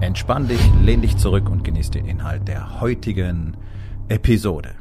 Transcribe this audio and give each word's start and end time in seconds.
Entspann 0.00 0.46
dich, 0.46 0.60
lehn 0.80 1.02
dich 1.02 1.16
zurück 1.16 1.50
und 1.50 1.64
genieß 1.64 1.90
den 1.90 2.06
Inhalt 2.06 2.46
der 2.46 2.80
heutigen 2.80 3.56
Episode. 4.08 4.76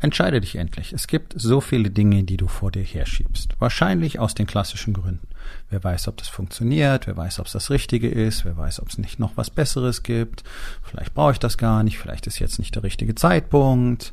Entscheide 0.00 0.42
dich 0.42 0.56
endlich. 0.56 0.92
Es 0.92 1.06
gibt 1.06 1.32
so 1.34 1.62
viele 1.62 1.88
Dinge, 1.90 2.22
die 2.22 2.36
du 2.36 2.46
vor 2.46 2.70
dir 2.70 2.82
herschiebst. 2.82 3.54
Wahrscheinlich 3.58 4.18
aus 4.18 4.34
den 4.34 4.46
klassischen 4.46 4.92
Gründen. 4.92 5.26
Wer 5.70 5.82
weiß, 5.82 6.08
ob 6.08 6.18
das 6.18 6.28
funktioniert, 6.28 7.06
wer 7.06 7.16
weiß, 7.16 7.40
ob 7.40 7.46
es 7.46 7.52
das 7.52 7.70
Richtige 7.70 8.08
ist, 8.08 8.44
wer 8.44 8.58
weiß, 8.58 8.80
ob 8.80 8.90
es 8.90 8.98
nicht 8.98 9.18
noch 9.18 9.32
was 9.36 9.48
Besseres 9.48 10.02
gibt. 10.02 10.44
Vielleicht 10.82 11.14
brauche 11.14 11.32
ich 11.32 11.38
das 11.38 11.56
gar 11.56 11.82
nicht, 11.82 11.98
vielleicht 11.98 12.26
ist 12.26 12.38
jetzt 12.38 12.58
nicht 12.58 12.74
der 12.74 12.82
richtige 12.82 13.14
Zeitpunkt. 13.14 14.12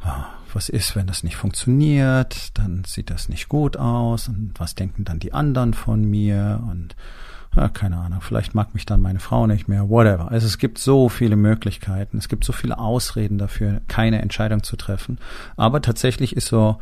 Ah, 0.00 0.26
was 0.52 0.68
ist, 0.68 0.94
wenn 0.94 1.08
das 1.08 1.24
nicht 1.24 1.36
funktioniert? 1.36 2.56
Dann 2.56 2.84
sieht 2.84 3.10
das 3.10 3.28
nicht 3.28 3.48
gut 3.48 3.76
aus. 3.76 4.28
Und 4.28 4.52
was 4.58 4.76
denken 4.76 5.04
dann 5.04 5.18
die 5.18 5.32
anderen 5.32 5.74
von 5.74 6.04
mir? 6.04 6.62
Und 6.70 6.94
ja, 7.54 7.68
keine 7.68 7.98
Ahnung, 7.98 8.20
vielleicht 8.22 8.54
mag 8.54 8.72
mich 8.72 8.86
dann 8.86 9.02
meine 9.02 9.20
Frau 9.20 9.46
nicht 9.46 9.68
mehr, 9.68 9.90
whatever. 9.90 10.30
Also 10.30 10.46
es 10.46 10.56
gibt 10.56 10.78
so 10.78 11.08
viele 11.10 11.36
Möglichkeiten, 11.36 12.16
es 12.16 12.28
gibt 12.28 12.44
so 12.44 12.52
viele 12.52 12.78
Ausreden 12.78 13.36
dafür, 13.36 13.82
keine 13.88 14.22
Entscheidung 14.22 14.62
zu 14.62 14.76
treffen. 14.76 15.18
Aber 15.56 15.82
tatsächlich 15.82 16.34
ist 16.34 16.48
so 16.48 16.78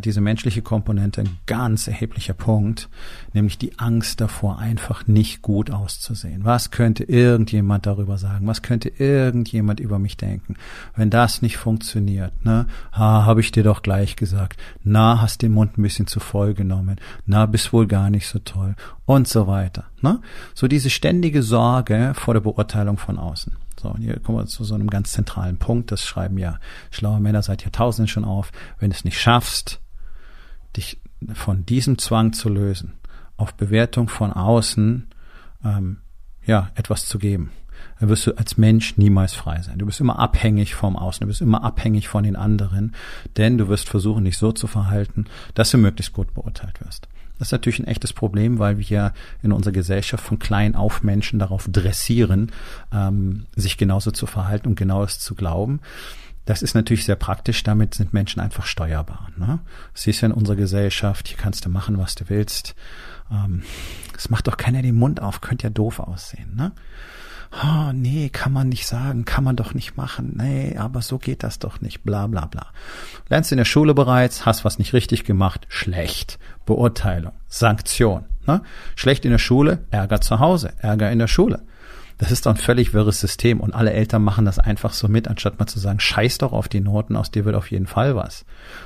diese 0.00 0.20
menschliche 0.20 0.62
Komponente 0.62 1.20
ein 1.22 1.38
ganz 1.46 1.86
erheblicher 1.88 2.34
Punkt, 2.34 2.88
nämlich 3.32 3.58
die 3.58 3.78
Angst 3.78 4.20
davor, 4.20 4.58
einfach 4.58 5.06
nicht 5.06 5.42
gut 5.42 5.70
auszusehen. 5.70 6.44
Was 6.44 6.70
könnte 6.70 7.04
irgendjemand 7.04 7.86
darüber 7.86 8.18
sagen? 8.18 8.46
Was 8.46 8.62
könnte 8.62 8.88
irgendjemand 8.88 9.80
über 9.80 9.98
mich 9.98 10.16
denken? 10.16 10.56
Wenn 10.96 11.10
das 11.10 11.42
nicht 11.42 11.56
funktioniert, 11.56 12.44
ne? 12.44 12.66
Ha, 12.92 13.24
habe 13.24 13.40
ich 13.40 13.52
dir 13.52 13.62
doch 13.62 13.82
gleich 13.82 14.16
gesagt. 14.16 14.60
Na, 14.82 15.20
hast 15.20 15.42
den 15.42 15.52
Mund 15.52 15.78
ein 15.78 15.82
bisschen 15.82 16.06
zu 16.06 16.20
voll 16.20 16.54
genommen. 16.54 16.96
Na, 17.26 17.46
bist 17.46 17.72
wohl 17.72 17.86
gar 17.86 18.10
nicht 18.10 18.26
so 18.26 18.38
toll. 18.38 18.74
Und 19.06 19.28
so 19.28 19.46
weiter. 19.46 19.84
Ne? 20.00 20.20
So 20.54 20.66
diese 20.66 20.90
ständige 20.90 21.42
Sorge 21.42 22.12
vor 22.14 22.34
der 22.34 22.40
Beurteilung 22.40 22.96
von 22.96 23.18
außen. 23.18 23.52
So, 23.84 23.90
und 23.90 24.00
hier 24.00 24.18
kommen 24.18 24.38
wir 24.38 24.46
zu 24.46 24.64
so 24.64 24.74
einem 24.74 24.88
ganz 24.88 25.12
zentralen 25.12 25.58
Punkt. 25.58 25.92
Das 25.92 26.02
schreiben 26.02 26.38
ja 26.38 26.58
schlaue 26.90 27.20
Männer 27.20 27.42
seit 27.42 27.64
Jahrtausenden 27.64 28.08
schon 28.08 28.24
auf. 28.24 28.50
Wenn 28.78 28.88
du 28.88 28.96
es 28.96 29.04
nicht 29.04 29.20
schaffst, 29.20 29.78
dich 30.74 31.02
von 31.34 31.66
diesem 31.66 31.98
Zwang 31.98 32.32
zu 32.32 32.48
lösen, 32.48 32.94
auf 33.36 33.52
Bewertung 33.52 34.08
von 34.08 34.32
außen, 34.32 35.06
ähm, 35.66 35.98
ja, 36.46 36.70
etwas 36.76 37.04
zu 37.04 37.18
geben, 37.18 37.50
dann 38.00 38.08
wirst 38.08 38.26
du 38.26 38.32
als 38.36 38.56
Mensch 38.56 38.96
niemals 38.96 39.34
frei 39.34 39.60
sein. 39.62 39.78
Du 39.78 39.86
bist 39.86 40.00
immer 40.00 40.18
abhängig 40.18 40.74
vom 40.74 40.96
Außen, 40.96 41.20
du 41.20 41.26
bist 41.26 41.40
immer 41.40 41.62
abhängig 41.62 42.08
von 42.08 42.24
den 42.24 42.36
anderen, 42.36 42.94
denn 43.36 43.58
du 43.58 43.68
wirst 43.68 43.88
versuchen, 43.88 44.24
dich 44.24 44.38
so 44.38 44.52
zu 44.52 44.66
verhalten, 44.66 45.26
dass 45.54 45.70
du 45.70 45.78
möglichst 45.78 46.12
gut 46.12 46.34
beurteilt 46.34 46.80
wirst. 46.80 47.08
Das 47.38 47.48
ist 47.48 47.52
natürlich 47.52 47.80
ein 47.80 47.86
echtes 47.86 48.12
Problem, 48.12 48.58
weil 48.58 48.78
wir 48.78 49.12
in 49.42 49.52
unserer 49.52 49.72
Gesellschaft 49.72 50.24
von 50.24 50.38
klein 50.38 50.76
auf 50.76 51.02
Menschen 51.02 51.38
darauf 51.38 51.66
dressieren, 51.70 52.52
ähm, 52.92 53.46
sich 53.56 53.76
genauso 53.76 54.12
zu 54.12 54.26
verhalten 54.26 54.68
und 54.68 54.76
genaues 54.76 55.18
zu 55.18 55.34
glauben. 55.34 55.80
Das 56.44 56.62
ist 56.62 56.74
natürlich 56.74 57.04
sehr 57.04 57.16
praktisch, 57.16 57.62
damit 57.62 57.94
sind 57.94 58.12
Menschen 58.12 58.40
einfach 58.40 58.66
steuerbar. 58.66 59.30
Ne? 59.36 59.60
Siehst 59.94 60.20
ja 60.20 60.26
in 60.26 60.32
unserer 60.32 60.56
Gesellschaft, 60.56 61.28
hier 61.28 61.38
kannst 61.38 61.64
du 61.64 61.70
machen, 61.70 61.98
was 61.98 62.14
du 62.14 62.28
willst. 62.28 62.74
Ähm, 63.32 63.62
es 64.16 64.28
macht 64.30 64.46
doch 64.46 64.56
keiner 64.56 64.82
den 64.82 64.94
Mund 64.94 65.20
auf, 65.20 65.40
könnte 65.40 65.64
ja 65.64 65.70
doof 65.70 65.98
aussehen. 65.98 66.54
Ne? 66.54 66.72
Oh, 67.62 67.92
nee, 67.92 68.28
kann 68.30 68.52
man 68.52 68.68
nicht 68.68 68.86
sagen, 68.86 69.24
kann 69.24 69.44
man 69.44 69.56
doch 69.56 69.74
nicht 69.74 69.96
machen, 69.96 70.34
nee, 70.36 70.76
aber 70.76 71.02
so 71.02 71.18
geht 71.18 71.42
das 71.42 71.58
doch 71.58 71.80
nicht, 71.80 72.02
bla 72.02 72.26
bla 72.26 72.46
bla. 72.46 72.66
Lernst 73.28 73.52
in 73.52 73.58
der 73.58 73.64
Schule 73.64 73.94
bereits, 73.94 74.46
hast 74.46 74.64
was 74.64 74.78
nicht 74.78 74.92
richtig 74.92 75.24
gemacht, 75.24 75.66
schlecht. 75.68 76.38
Beurteilung, 76.66 77.32
Sanktion. 77.48 78.24
Ne? 78.46 78.62
Schlecht 78.96 79.24
in 79.24 79.30
der 79.30 79.38
Schule, 79.38 79.84
Ärger 79.90 80.20
zu 80.20 80.40
Hause, 80.40 80.72
Ärger 80.78 81.10
in 81.10 81.18
der 81.18 81.28
Schule. 81.28 81.62
Das 82.18 82.30
ist 82.30 82.46
doch 82.46 82.52
ein 82.52 82.56
völlig 82.56 82.94
wirres 82.94 83.20
System 83.20 83.60
und 83.60 83.74
alle 83.74 83.92
Eltern 83.92 84.22
machen 84.22 84.44
das 84.44 84.58
einfach 84.60 84.92
so 84.92 85.08
mit, 85.08 85.26
anstatt 85.26 85.58
mal 85.58 85.66
zu 85.66 85.80
sagen, 85.80 85.98
scheiß 85.98 86.38
doch 86.38 86.52
auf 86.52 86.68
die 86.68 86.80
Noten, 86.80 87.16
aus 87.16 87.30
dir 87.30 87.44
wird 87.44 87.56
auf 87.56 87.70
jeden 87.70 87.86
Fall 87.86 88.14
was. 88.14 88.44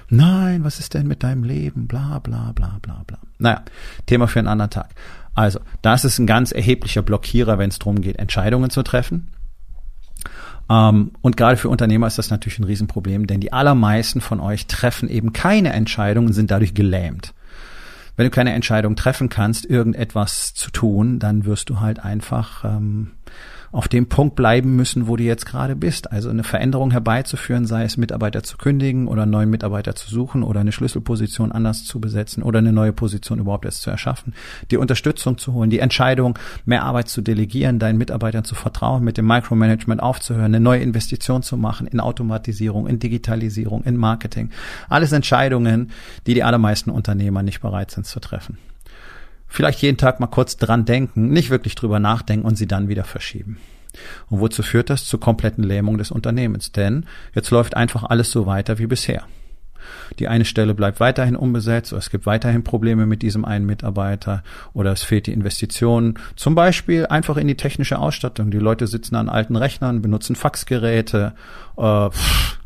Nein, 0.08 0.64
was 0.64 0.78
ist 0.78 0.94
denn 0.94 1.06
mit 1.06 1.22
deinem 1.22 1.44
Leben? 1.44 1.86
Bla 1.86 2.20
bla 2.20 2.52
bla 2.54 2.78
bla 2.80 3.02
bla. 3.06 3.18
Naja, 3.38 3.62
Thema 4.06 4.28
für 4.28 4.38
einen 4.38 4.48
anderen 4.48 4.70
Tag. 4.70 4.94
Also, 5.38 5.60
das 5.82 6.04
ist 6.04 6.18
ein 6.18 6.26
ganz 6.26 6.50
erheblicher 6.50 7.00
Blockierer, 7.00 7.58
wenn 7.58 7.70
es 7.70 7.78
darum 7.78 8.00
geht, 8.00 8.18
Entscheidungen 8.18 8.70
zu 8.70 8.82
treffen. 8.82 9.28
Ähm, 10.68 11.12
und 11.20 11.36
gerade 11.36 11.56
für 11.56 11.68
Unternehmer 11.68 12.08
ist 12.08 12.18
das 12.18 12.30
natürlich 12.30 12.58
ein 12.58 12.64
Riesenproblem, 12.64 13.28
denn 13.28 13.38
die 13.38 13.52
allermeisten 13.52 14.20
von 14.20 14.40
euch 14.40 14.66
treffen 14.66 15.08
eben 15.08 15.32
keine 15.32 15.72
Entscheidungen 15.74 16.26
und 16.26 16.32
sind 16.32 16.50
dadurch 16.50 16.74
gelähmt. 16.74 17.34
Wenn 18.16 18.24
du 18.24 18.30
keine 18.30 18.52
Entscheidung 18.52 18.96
treffen 18.96 19.28
kannst, 19.28 19.64
irgendetwas 19.64 20.54
zu 20.54 20.72
tun, 20.72 21.20
dann 21.20 21.44
wirst 21.44 21.70
du 21.70 21.78
halt 21.78 22.00
einfach 22.00 22.64
ähm, 22.64 23.12
auf 23.72 23.88
dem 23.88 24.08
Punkt 24.08 24.36
bleiben 24.36 24.76
müssen, 24.76 25.08
wo 25.08 25.16
du 25.16 25.24
jetzt 25.24 25.46
gerade 25.46 25.76
bist. 25.76 26.10
Also 26.12 26.30
eine 26.30 26.44
Veränderung 26.44 26.90
herbeizuführen, 26.90 27.66
sei 27.66 27.84
es 27.84 27.96
Mitarbeiter 27.96 28.42
zu 28.42 28.56
kündigen 28.56 29.08
oder 29.08 29.22
einen 29.22 29.32
neuen 29.32 29.50
Mitarbeiter 29.50 29.94
zu 29.94 30.10
suchen 30.10 30.42
oder 30.42 30.60
eine 30.60 30.72
Schlüsselposition 30.72 31.52
anders 31.52 31.84
zu 31.84 32.00
besetzen 32.00 32.42
oder 32.42 32.58
eine 32.58 32.72
neue 32.72 32.92
Position 32.92 33.38
überhaupt 33.38 33.64
erst 33.64 33.82
zu 33.82 33.90
erschaffen, 33.90 34.34
die 34.70 34.76
Unterstützung 34.76 35.38
zu 35.38 35.52
holen, 35.52 35.70
die 35.70 35.80
Entscheidung, 35.80 36.38
mehr 36.64 36.84
Arbeit 36.84 37.08
zu 37.08 37.20
delegieren, 37.20 37.78
deinen 37.78 37.98
Mitarbeitern 37.98 38.44
zu 38.44 38.54
vertrauen, 38.54 39.04
mit 39.04 39.18
dem 39.18 39.26
Micromanagement 39.26 40.02
aufzuhören, 40.02 40.46
eine 40.46 40.60
neue 40.60 40.80
Investition 40.80 41.42
zu 41.42 41.56
machen 41.56 41.86
in 41.86 42.00
Automatisierung, 42.00 42.86
in 42.86 42.98
Digitalisierung, 42.98 43.84
in 43.84 43.96
Marketing. 43.96 44.50
Alles 44.88 45.12
Entscheidungen, 45.12 45.90
die 46.26 46.34
die 46.34 46.42
allermeisten 46.42 46.90
Unternehmer 46.90 47.42
nicht 47.42 47.60
bereit 47.60 47.90
sind 47.90 48.06
zu 48.06 48.20
treffen 48.20 48.58
vielleicht 49.48 49.82
jeden 49.82 49.96
Tag 49.96 50.20
mal 50.20 50.26
kurz 50.26 50.56
dran 50.56 50.84
denken, 50.84 51.28
nicht 51.28 51.50
wirklich 51.50 51.74
drüber 51.74 51.98
nachdenken 51.98 52.46
und 52.46 52.56
sie 52.56 52.68
dann 52.68 52.88
wieder 52.88 53.04
verschieben. 53.04 53.58
Und 54.28 54.40
wozu 54.40 54.62
führt 54.62 54.90
das? 54.90 55.06
Zur 55.06 55.20
kompletten 55.20 55.64
Lähmung 55.64 55.98
des 55.98 56.10
Unternehmens. 56.10 56.72
Denn 56.72 57.06
jetzt 57.34 57.50
läuft 57.50 57.76
einfach 57.76 58.04
alles 58.04 58.30
so 58.30 58.46
weiter 58.46 58.78
wie 58.78 58.86
bisher. 58.86 59.24
Die 60.18 60.28
eine 60.28 60.44
Stelle 60.44 60.74
bleibt 60.74 61.00
weiterhin 61.00 61.36
unbesetzt 61.36 61.92
oder 61.92 62.00
es 62.00 62.10
gibt 62.10 62.26
weiterhin 62.26 62.62
Probleme 62.62 63.06
mit 63.06 63.22
diesem 63.22 63.44
einen 63.46 63.64
Mitarbeiter 63.64 64.42
oder 64.74 64.92
es 64.92 65.02
fehlt 65.02 65.26
die 65.26 65.32
Investition. 65.32 66.18
Zum 66.36 66.54
Beispiel 66.54 67.06
einfach 67.06 67.38
in 67.38 67.48
die 67.48 67.56
technische 67.56 67.98
Ausstattung. 67.98 68.50
Die 68.50 68.58
Leute 68.58 68.86
sitzen 68.86 69.16
an 69.16 69.30
alten 69.30 69.56
Rechnern, 69.56 70.02
benutzen 70.02 70.36
Faxgeräte, 70.36 71.34
äh, 71.78 72.10
pff, 72.10 72.58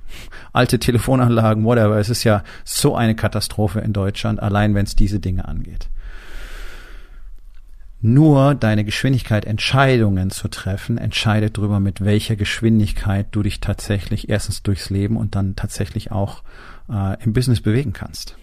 alte 0.53 0.81
Telefonanlagen, 0.81 1.65
whatever. 1.65 1.99
Es 1.99 2.11
ist 2.11 2.25
ja 2.25 2.43
so 2.65 2.97
eine 2.97 3.15
Katastrophe 3.15 3.81
in 3.81 3.93
Deutschland, 3.93 4.43
allein 4.43 4.75
wenn 4.75 4.85
es 4.85 4.97
diese 4.97 5.21
Dinge 5.21 5.47
angeht 5.47 5.89
nur 8.03 8.57
deine 8.57 8.85
Geschwindigkeit, 8.85 9.45
Entscheidungen 9.45 10.31
zu 10.31 10.49
treffen, 10.49 10.99
entscheidet 10.99 11.57
darüber, 11.57 11.79
mit 11.79 12.05
welcher 12.05 12.35
Geschwindigkeit 12.35 13.29
du 13.31 13.43
dich 13.43 13.61
tatsächlich 13.61 14.29
erstens 14.29 14.63
durchs 14.63 14.91
Leben 14.91 15.17
und 15.17 15.37
dann 15.37 15.55
tatsächlich 15.55 16.11
auch 16.11 16.43
äh, 16.91 17.23
im 17.23 17.33
Business 17.33 17.61
bewegen 17.61 17.93
kannst. 17.93 18.37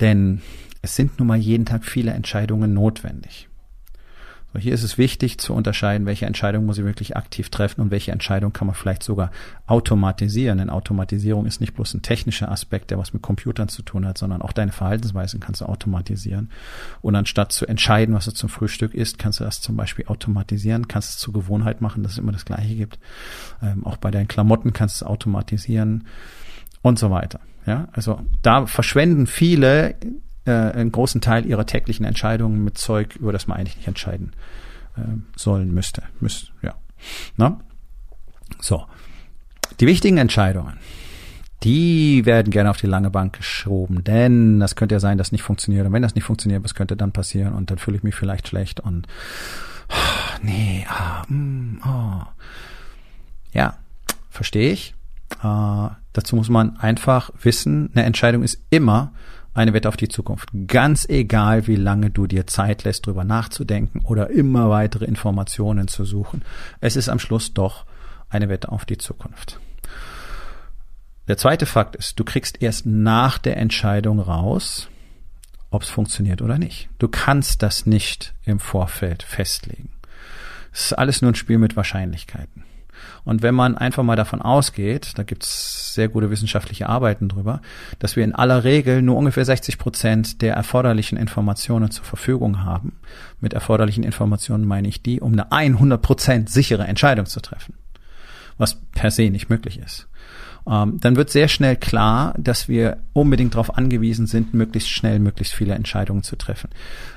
Denn 0.00 0.42
es 0.82 0.96
sind 0.96 1.18
nun 1.18 1.28
mal 1.28 1.38
jeden 1.38 1.64
Tag 1.64 1.84
viele 1.84 2.12
Entscheidungen 2.12 2.74
notwendig. 2.74 3.48
So, 4.52 4.58
hier 4.58 4.74
ist 4.74 4.82
es 4.82 4.98
wichtig 4.98 5.38
zu 5.38 5.54
unterscheiden, 5.54 6.06
welche 6.06 6.26
Entscheidung 6.26 6.66
muss 6.66 6.78
ich 6.78 6.84
wirklich 6.84 7.16
aktiv 7.16 7.48
treffen 7.48 7.80
und 7.80 7.90
welche 7.90 8.12
Entscheidung 8.12 8.52
kann 8.52 8.66
man 8.66 8.74
vielleicht 8.74 9.02
sogar 9.02 9.30
automatisieren. 9.66 10.58
Denn 10.58 10.70
Automatisierung 10.70 11.46
ist 11.46 11.60
nicht 11.60 11.74
bloß 11.74 11.94
ein 11.94 12.02
technischer 12.02 12.50
Aspekt, 12.50 12.90
der 12.90 12.98
was 12.98 13.12
mit 13.12 13.22
Computern 13.22 13.68
zu 13.68 13.82
tun 13.82 14.06
hat, 14.06 14.18
sondern 14.18 14.42
auch 14.42 14.52
deine 14.52 14.72
Verhaltensweisen 14.72 15.40
kannst 15.40 15.62
du 15.62 15.66
automatisieren. 15.66 16.50
Und 17.00 17.16
anstatt 17.16 17.52
zu 17.52 17.66
entscheiden, 17.66 18.14
was 18.14 18.26
du 18.26 18.32
zum 18.32 18.48
Frühstück 18.48 18.94
isst, 18.94 19.18
kannst 19.18 19.40
du 19.40 19.44
das 19.44 19.60
zum 19.60 19.76
Beispiel 19.76 20.06
automatisieren, 20.06 20.88
kannst 20.88 21.10
es 21.10 21.18
zur 21.18 21.32
Gewohnheit 21.32 21.80
machen, 21.80 22.02
dass 22.02 22.12
es 22.12 22.18
immer 22.18 22.32
das 22.32 22.44
Gleiche 22.44 22.74
gibt. 22.74 22.98
Ähm, 23.62 23.86
auch 23.86 23.96
bei 23.96 24.10
deinen 24.10 24.28
Klamotten 24.28 24.72
kannst 24.72 25.00
du 25.00 25.04
es 25.04 25.10
automatisieren 25.10 26.06
und 26.82 26.98
so 26.98 27.10
weiter. 27.10 27.40
Ja, 27.64 27.88
also 27.92 28.20
da 28.42 28.66
verschwenden 28.66 29.26
viele 29.26 29.94
äh, 30.44 30.50
einen 30.50 30.92
großen 30.92 31.20
Teil 31.20 31.46
ihrer 31.46 31.66
täglichen 31.66 32.04
Entscheidungen 32.04 32.64
mit 32.64 32.78
Zeug, 32.78 33.16
über 33.16 33.32
das 33.32 33.46
man 33.46 33.58
eigentlich 33.58 33.76
nicht 33.76 33.88
entscheiden 33.88 34.32
äh, 34.96 35.02
sollen 35.36 35.72
müsste. 35.72 36.02
Müsste, 36.20 36.48
ja. 36.62 36.74
Na? 37.36 37.60
So. 38.60 38.86
Die 39.80 39.86
wichtigen 39.86 40.18
Entscheidungen, 40.18 40.78
die 41.62 42.26
werden 42.26 42.50
gerne 42.50 42.70
auf 42.70 42.76
die 42.76 42.86
lange 42.86 43.10
Bank 43.10 43.36
geschoben, 43.36 44.04
denn 44.04 44.60
das 44.60 44.74
könnte 44.74 44.96
ja 44.96 45.00
sein, 45.00 45.18
dass 45.18 45.32
nicht 45.32 45.42
funktioniert. 45.42 45.86
Und 45.86 45.92
wenn 45.92 46.02
das 46.02 46.14
nicht 46.14 46.24
funktioniert, 46.24 46.64
was 46.64 46.74
könnte 46.74 46.96
dann 46.96 47.12
passieren? 47.12 47.54
Und 47.54 47.70
dann 47.70 47.78
fühle 47.78 47.96
ich 47.96 48.02
mich 48.02 48.14
vielleicht 48.14 48.48
schlecht 48.48 48.80
und 48.80 49.06
nee, 50.42 50.86
ah, 50.88 51.24
mm, 51.28 51.80
oh. 51.86 52.22
Ja, 53.52 53.78
verstehe 54.30 54.72
ich. 54.72 54.94
Äh, 55.42 55.88
dazu 56.12 56.36
muss 56.36 56.48
man 56.48 56.76
einfach 56.78 57.30
wissen, 57.42 57.90
eine 57.94 58.04
Entscheidung 58.04 58.42
ist 58.42 58.60
immer 58.70 59.12
eine 59.54 59.72
Wette 59.74 59.88
auf 59.88 59.96
die 59.96 60.08
Zukunft. 60.08 60.48
Ganz 60.66 61.08
egal, 61.08 61.66
wie 61.66 61.76
lange 61.76 62.10
du 62.10 62.26
dir 62.26 62.46
Zeit 62.46 62.84
lässt, 62.84 63.06
drüber 63.06 63.24
nachzudenken 63.24 64.00
oder 64.04 64.30
immer 64.30 64.70
weitere 64.70 65.04
Informationen 65.04 65.88
zu 65.88 66.04
suchen. 66.04 66.42
Es 66.80 66.96
ist 66.96 67.08
am 67.08 67.18
Schluss 67.18 67.52
doch 67.52 67.84
eine 68.30 68.48
Wette 68.48 68.72
auf 68.72 68.84
die 68.84 68.98
Zukunft. 68.98 69.60
Der 71.28 71.36
zweite 71.36 71.66
Fakt 71.66 71.96
ist, 71.96 72.18
du 72.18 72.24
kriegst 72.24 72.62
erst 72.62 72.86
nach 72.86 73.38
der 73.38 73.56
Entscheidung 73.56 74.18
raus, 74.18 74.88
ob 75.70 75.82
es 75.82 75.88
funktioniert 75.88 76.42
oder 76.42 76.58
nicht. 76.58 76.88
Du 76.98 77.08
kannst 77.08 77.62
das 77.62 77.86
nicht 77.86 78.34
im 78.44 78.58
Vorfeld 78.58 79.22
festlegen. 79.22 79.90
Es 80.72 80.86
ist 80.86 80.92
alles 80.94 81.22
nur 81.22 81.32
ein 81.32 81.36
Spiel 81.36 81.58
mit 81.58 81.76
Wahrscheinlichkeiten. 81.76 82.64
Und 83.24 83.42
wenn 83.42 83.54
man 83.54 83.76
einfach 83.76 84.02
mal 84.02 84.16
davon 84.16 84.42
ausgeht, 84.42 85.12
da 85.16 85.22
gibt's 85.22 85.94
sehr 85.94 86.08
gute 86.08 86.30
wissenschaftliche 86.30 86.88
Arbeiten 86.88 87.28
drüber, 87.28 87.60
dass 87.98 88.16
wir 88.16 88.24
in 88.24 88.34
aller 88.34 88.64
Regel 88.64 89.02
nur 89.02 89.16
ungefähr 89.16 89.44
60 89.44 89.78
Prozent 89.78 90.42
der 90.42 90.54
erforderlichen 90.54 91.18
Informationen 91.18 91.90
zur 91.90 92.04
Verfügung 92.04 92.64
haben. 92.64 92.98
Mit 93.40 93.52
erforderlichen 93.52 94.04
Informationen 94.04 94.66
meine 94.66 94.88
ich 94.88 95.02
die, 95.02 95.20
um 95.20 95.32
eine 95.32 95.52
100 95.52 96.00
Prozent 96.00 96.50
sichere 96.50 96.84
Entscheidung 96.84 97.26
zu 97.26 97.40
treffen. 97.40 97.74
Was 98.58 98.80
per 98.92 99.10
se 99.10 99.30
nicht 99.30 99.50
möglich 99.50 99.78
ist 99.78 100.08
ähm, 100.68 101.00
dann 101.00 101.16
wird 101.16 101.30
sehr 101.30 101.48
schnell 101.48 101.76
klar, 101.76 102.34
dass 102.38 102.68
wir 102.68 102.98
unbedingt 103.12 103.54
darauf 103.54 103.76
angewiesen 103.76 104.26
sind, 104.26 104.54
möglichst 104.54 104.90
schnell, 104.90 105.18
möglichst 105.18 105.54
viele 105.54 105.74
Entscheidungen 105.74 106.22
zu 106.22 106.36
treffen 106.36 106.68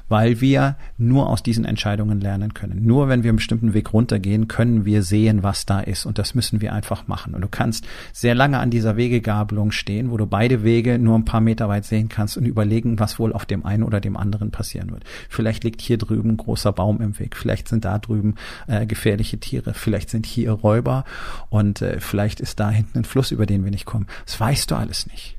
weil 0.10 0.42
wir 0.42 0.78
nur 0.98 1.30
aus 1.30 1.44
diesen 1.44 1.66
Entscheidungen 1.66 2.22
lernen 2.22 2.54
können. 2.54 2.86
Nur 2.86 3.08
wenn 3.08 3.24
wir 3.24 3.30
einen 3.30 3.38
bestimmten 3.38 3.74
Weg 3.74 3.94
runtergehen, 3.94 4.48
können 4.48 4.86
wir 4.86 5.04
sehen, 5.04 5.44
was 5.44 5.66
da 5.66 5.80
ist. 5.80 6.06
Und 6.06 6.18
das 6.20 6.36
müssen 6.36 6.62
wir 6.62 6.74
einfach 6.74 7.08
machen. 7.08 7.34
Und 7.34 7.42
du 7.42 7.48
kannst 7.48 7.86
sehr 8.14 8.36
lange 8.36 8.60
an 8.60 8.70
dieser 8.70 8.98
Wegegabelung 8.98 9.72
stehen, 9.72 10.12
wo 10.12 10.18
du 10.18 10.26
beide 10.26 10.64
Wege 10.64 11.00
nur 11.00 11.18
ein 11.18 11.26
paar 11.26 11.42
Meter 11.42 11.68
weit 11.70 11.86
sehen 11.86 12.10
kannst 12.10 12.38
und 12.38 12.46
überlegen, 12.46 13.00
was 13.00 13.20
wohl 13.20 13.34
auf 13.34 13.46
dem 13.46 13.66
einen 13.66 13.84
oder 13.84 14.00
dem 14.00 14.18
anderen 14.18 14.52
passieren 14.52 14.92
wird. 14.92 15.04
Vielleicht 15.30 15.64
liegt 15.64 15.82
hier 15.82 15.98
drüben 15.98 16.32
ein 16.32 16.38
großer 16.38 16.72
Baum 16.72 17.02
im 17.02 17.18
Weg. 17.20 17.36
Vielleicht 17.36 17.68
sind 17.68 17.86
da 17.86 17.98
drüben 17.98 18.36
äh, 18.68 18.86
gefährliche 18.86 19.40
Tiere. 19.40 19.74
Vielleicht 19.74 20.10
sind 20.10 20.26
hier 20.26 20.52
Räuber. 20.52 21.06
Und 21.50 21.82
äh, 21.82 22.00
vielleicht 22.00 22.40
ist 22.40 22.60
da 22.60 22.70
hinten 22.70 23.00
ein 23.00 23.06
Fluss, 23.06 23.32
über 23.32 23.46
den 23.46 23.64
wir 23.64 23.72
nicht 23.72 23.86
kommen. 23.86 24.08
Das 24.26 24.40
weißt 24.40 24.72
du 24.72 24.76
alles 24.76 25.08
nicht. 25.08 25.38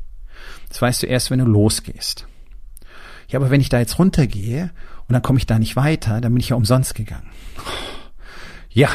Das 0.68 0.82
weißt 0.82 1.02
du 1.02 1.06
erst, 1.06 1.30
wenn 1.30 1.38
du 1.38 1.44
losgehst 1.44 2.26
ja, 3.28 3.38
aber 3.38 3.50
wenn 3.50 3.60
ich 3.60 3.68
da 3.68 3.78
jetzt 3.78 3.98
runtergehe 3.98 4.70
und 5.08 5.12
dann 5.12 5.22
komme 5.22 5.38
ich 5.38 5.46
da 5.46 5.58
nicht 5.58 5.76
weiter, 5.76 6.20
dann 6.20 6.32
bin 6.32 6.40
ich 6.40 6.50
ja 6.50 6.56
umsonst 6.56 6.94
gegangen. 6.94 7.28
Ja, 8.70 8.90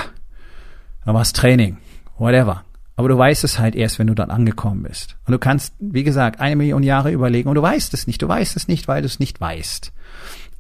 dann 1.06 1.16
war 1.16 1.22
es 1.22 1.34
Training, 1.34 1.78
whatever. 2.18 2.64
Aber 2.96 3.10
du 3.10 3.18
weißt 3.18 3.44
es 3.44 3.58
halt 3.58 3.76
erst, 3.76 3.98
wenn 3.98 4.08
du 4.08 4.14
dann 4.14 4.30
angekommen 4.30 4.84
bist. 4.84 5.18
Und 5.26 5.32
du 5.32 5.40
kannst, 5.40 5.74
wie 5.80 6.04
gesagt, 6.04 6.40
eine 6.40 6.56
Million 6.56 6.84
Jahre 6.84 7.12
überlegen 7.12 7.50
und 7.50 7.56
du 7.56 7.62
weißt 7.62 7.94
es 7.94 8.06
nicht. 8.06 8.22
Du 8.22 8.28
weißt 8.28 8.56
es 8.56 8.68
nicht, 8.68 8.88
weil 8.88 9.02
du 9.02 9.08
es 9.08 9.20
nicht 9.20 9.42
weißt. 9.42 9.92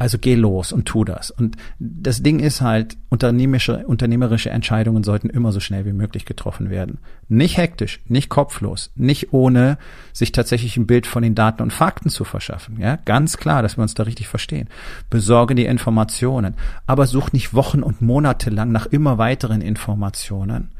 Also 0.01 0.17
geh 0.17 0.33
los 0.33 0.71
und 0.71 0.87
tu 0.87 1.03
das. 1.05 1.29
Und 1.29 1.57
das 1.77 2.23
Ding 2.23 2.39
ist 2.39 2.61
halt, 2.61 2.97
unternehmerische, 3.09 3.85
unternehmerische 3.85 4.49
Entscheidungen 4.49 5.03
sollten 5.03 5.29
immer 5.29 5.51
so 5.51 5.59
schnell 5.59 5.85
wie 5.85 5.93
möglich 5.93 6.25
getroffen 6.25 6.71
werden. 6.71 6.97
Nicht 7.29 7.57
hektisch, 7.57 7.99
nicht 8.07 8.27
kopflos, 8.27 8.89
nicht 8.95 9.31
ohne 9.31 9.77
sich 10.11 10.31
tatsächlich 10.31 10.75
ein 10.75 10.87
Bild 10.87 11.05
von 11.05 11.21
den 11.21 11.35
Daten 11.35 11.61
und 11.61 11.71
Fakten 11.71 12.09
zu 12.09 12.23
verschaffen. 12.23 12.79
Ja, 12.79 12.95
ganz 12.95 13.37
klar, 13.37 13.61
dass 13.61 13.77
wir 13.77 13.83
uns 13.83 13.93
da 13.93 14.01
richtig 14.01 14.27
verstehen. 14.27 14.69
Besorge 15.11 15.53
die 15.53 15.65
Informationen, 15.65 16.55
aber 16.87 17.05
such 17.05 17.31
nicht 17.31 17.53
Wochen 17.53 17.83
und 17.83 18.01
Monate 18.01 18.49
lang 18.49 18.71
nach 18.71 18.87
immer 18.87 19.19
weiteren 19.19 19.61
Informationen, 19.61 20.71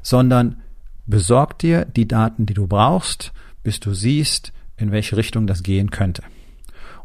sondern 0.00 0.62
besorg 1.06 1.58
dir 1.58 1.86
die 1.86 2.06
Daten, 2.06 2.46
die 2.46 2.54
du 2.54 2.68
brauchst, 2.68 3.32
bis 3.64 3.80
du 3.80 3.94
siehst, 3.94 4.52
in 4.76 4.92
welche 4.92 5.16
Richtung 5.16 5.48
das 5.48 5.64
gehen 5.64 5.90
könnte 5.90 6.22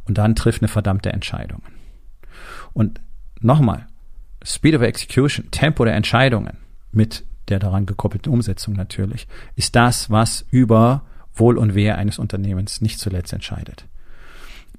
und 0.09 0.17
dann 0.17 0.35
trifft 0.35 0.61
eine 0.61 0.67
verdammte 0.67 1.13
Entscheidung. 1.13 1.61
Und 2.73 3.00
nochmal, 3.39 3.85
Speed 4.44 4.75
of 4.75 4.81
Execution, 4.81 5.51
Tempo 5.51 5.85
der 5.85 5.94
Entscheidungen 5.94 6.57
mit 6.91 7.23
der 7.47 7.59
daran 7.59 7.85
gekoppelten 7.85 8.33
Umsetzung 8.33 8.73
natürlich, 8.73 9.27
ist 9.56 9.75
das, 9.75 10.09
was 10.09 10.45
über 10.50 11.03
Wohl 11.35 11.57
und 11.59 11.75
Wehe 11.75 11.95
eines 11.95 12.17
Unternehmens 12.17 12.81
nicht 12.81 13.00
zuletzt 13.00 13.33
entscheidet. 13.33 13.85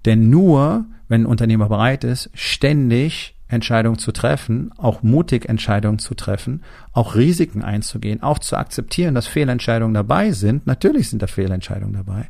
Denn 0.04 0.30
nur, 0.30 0.86
wenn 1.08 1.22
ein 1.22 1.26
Unternehmer 1.26 1.68
bereit 1.68 2.02
ist, 2.02 2.30
ständig 2.34 3.36
Entscheidungen 3.50 3.98
zu 3.98 4.12
treffen, 4.12 4.70
auch 4.76 5.02
mutig 5.02 5.48
Entscheidungen 5.48 5.98
zu 5.98 6.14
treffen, 6.14 6.62
auch 6.92 7.16
Risiken 7.16 7.62
einzugehen, 7.62 8.22
auch 8.22 8.38
zu 8.38 8.56
akzeptieren, 8.56 9.14
dass 9.14 9.26
Fehlentscheidungen 9.26 9.94
dabei 9.94 10.30
sind. 10.32 10.66
Natürlich 10.66 11.10
sind 11.10 11.20
da 11.22 11.26
Fehlentscheidungen 11.26 11.94
dabei. 11.94 12.28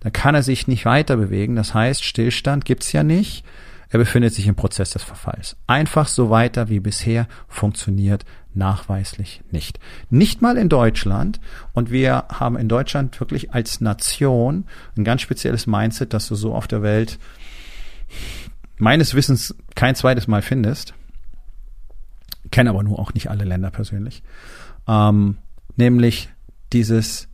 Dann 0.00 0.12
kann 0.12 0.34
er 0.34 0.42
sich 0.42 0.68
nicht 0.68 0.84
weiter 0.84 1.16
bewegen. 1.16 1.56
Das 1.56 1.74
heißt, 1.74 2.04
Stillstand 2.04 2.64
gibt's 2.64 2.92
ja 2.92 3.02
nicht. 3.02 3.44
Er 3.92 3.98
befindet 3.98 4.32
sich 4.32 4.46
im 4.46 4.54
Prozess 4.54 4.90
des 4.90 5.02
Verfalls. 5.02 5.56
Einfach 5.66 6.06
so 6.06 6.30
weiter 6.30 6.68
wie 6.68 6.78
bisher 6.78 7.26
funktioniert 7.48 8.24
nachweislich 8.54 9.42
nicht. 9.50 9.80
Nicht 10.10 10.42
mal 10.42 10.56
in 10.56 10.68
Deutschland. 10.68 11.40
Und 11.72 11.90
wir 11.90 12.24
haben 12.28 12.56
in 12.56 12.68
Deutschland 12.68 13.18
wirklich 13.18 13.52
als 13.52 13.80
Nation 13.80 14.66
ein 14.96 15.02
ganz 15.02 15.22
spezielles 15.22 15.66
Mindset, 15.66 16.14
das 16.14 16.28
du 16.28 16.36
so 16.36 16.54
auf 16.54 16.68
der 16.68 16.82
Welt 16.82 17.18
meines 18.80 19.14
Wissens 19.14 19.54
kein 19.74 19.94
zweites 19.94 20.26
Mal 20.26 20.42
findest. 20.42 20.94
Kenne 22.50 22.70
aber 22.70 22.82
nur 22.82 22.98
auch 22.98 23.14
nicht 23.14 23.30
alle 23.30 23.44
Länder 23.44 23.70
persönlich. 23.70 24.22
Ähm, 24.88 25.38
nämlich 25.76 26.28
dieses, 26.72 27.28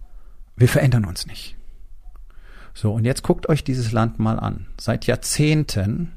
wir 0.57 0.69
verändern 0.69 1.05
uns 1.05 1.27
nicht. 1.27 1.57
So, 2.75 2.93
und 2.93 3.05
jetzt 3.05 3.23
guckt 3.23 3.49
euch 3.49 3.65
dieses 3.65 3.93
Land 3.93 4.19
mal 4.19 4.39
an. 4.39 4.67
Seit 4.79 5.07
Jahrzehnten 5.07 6.13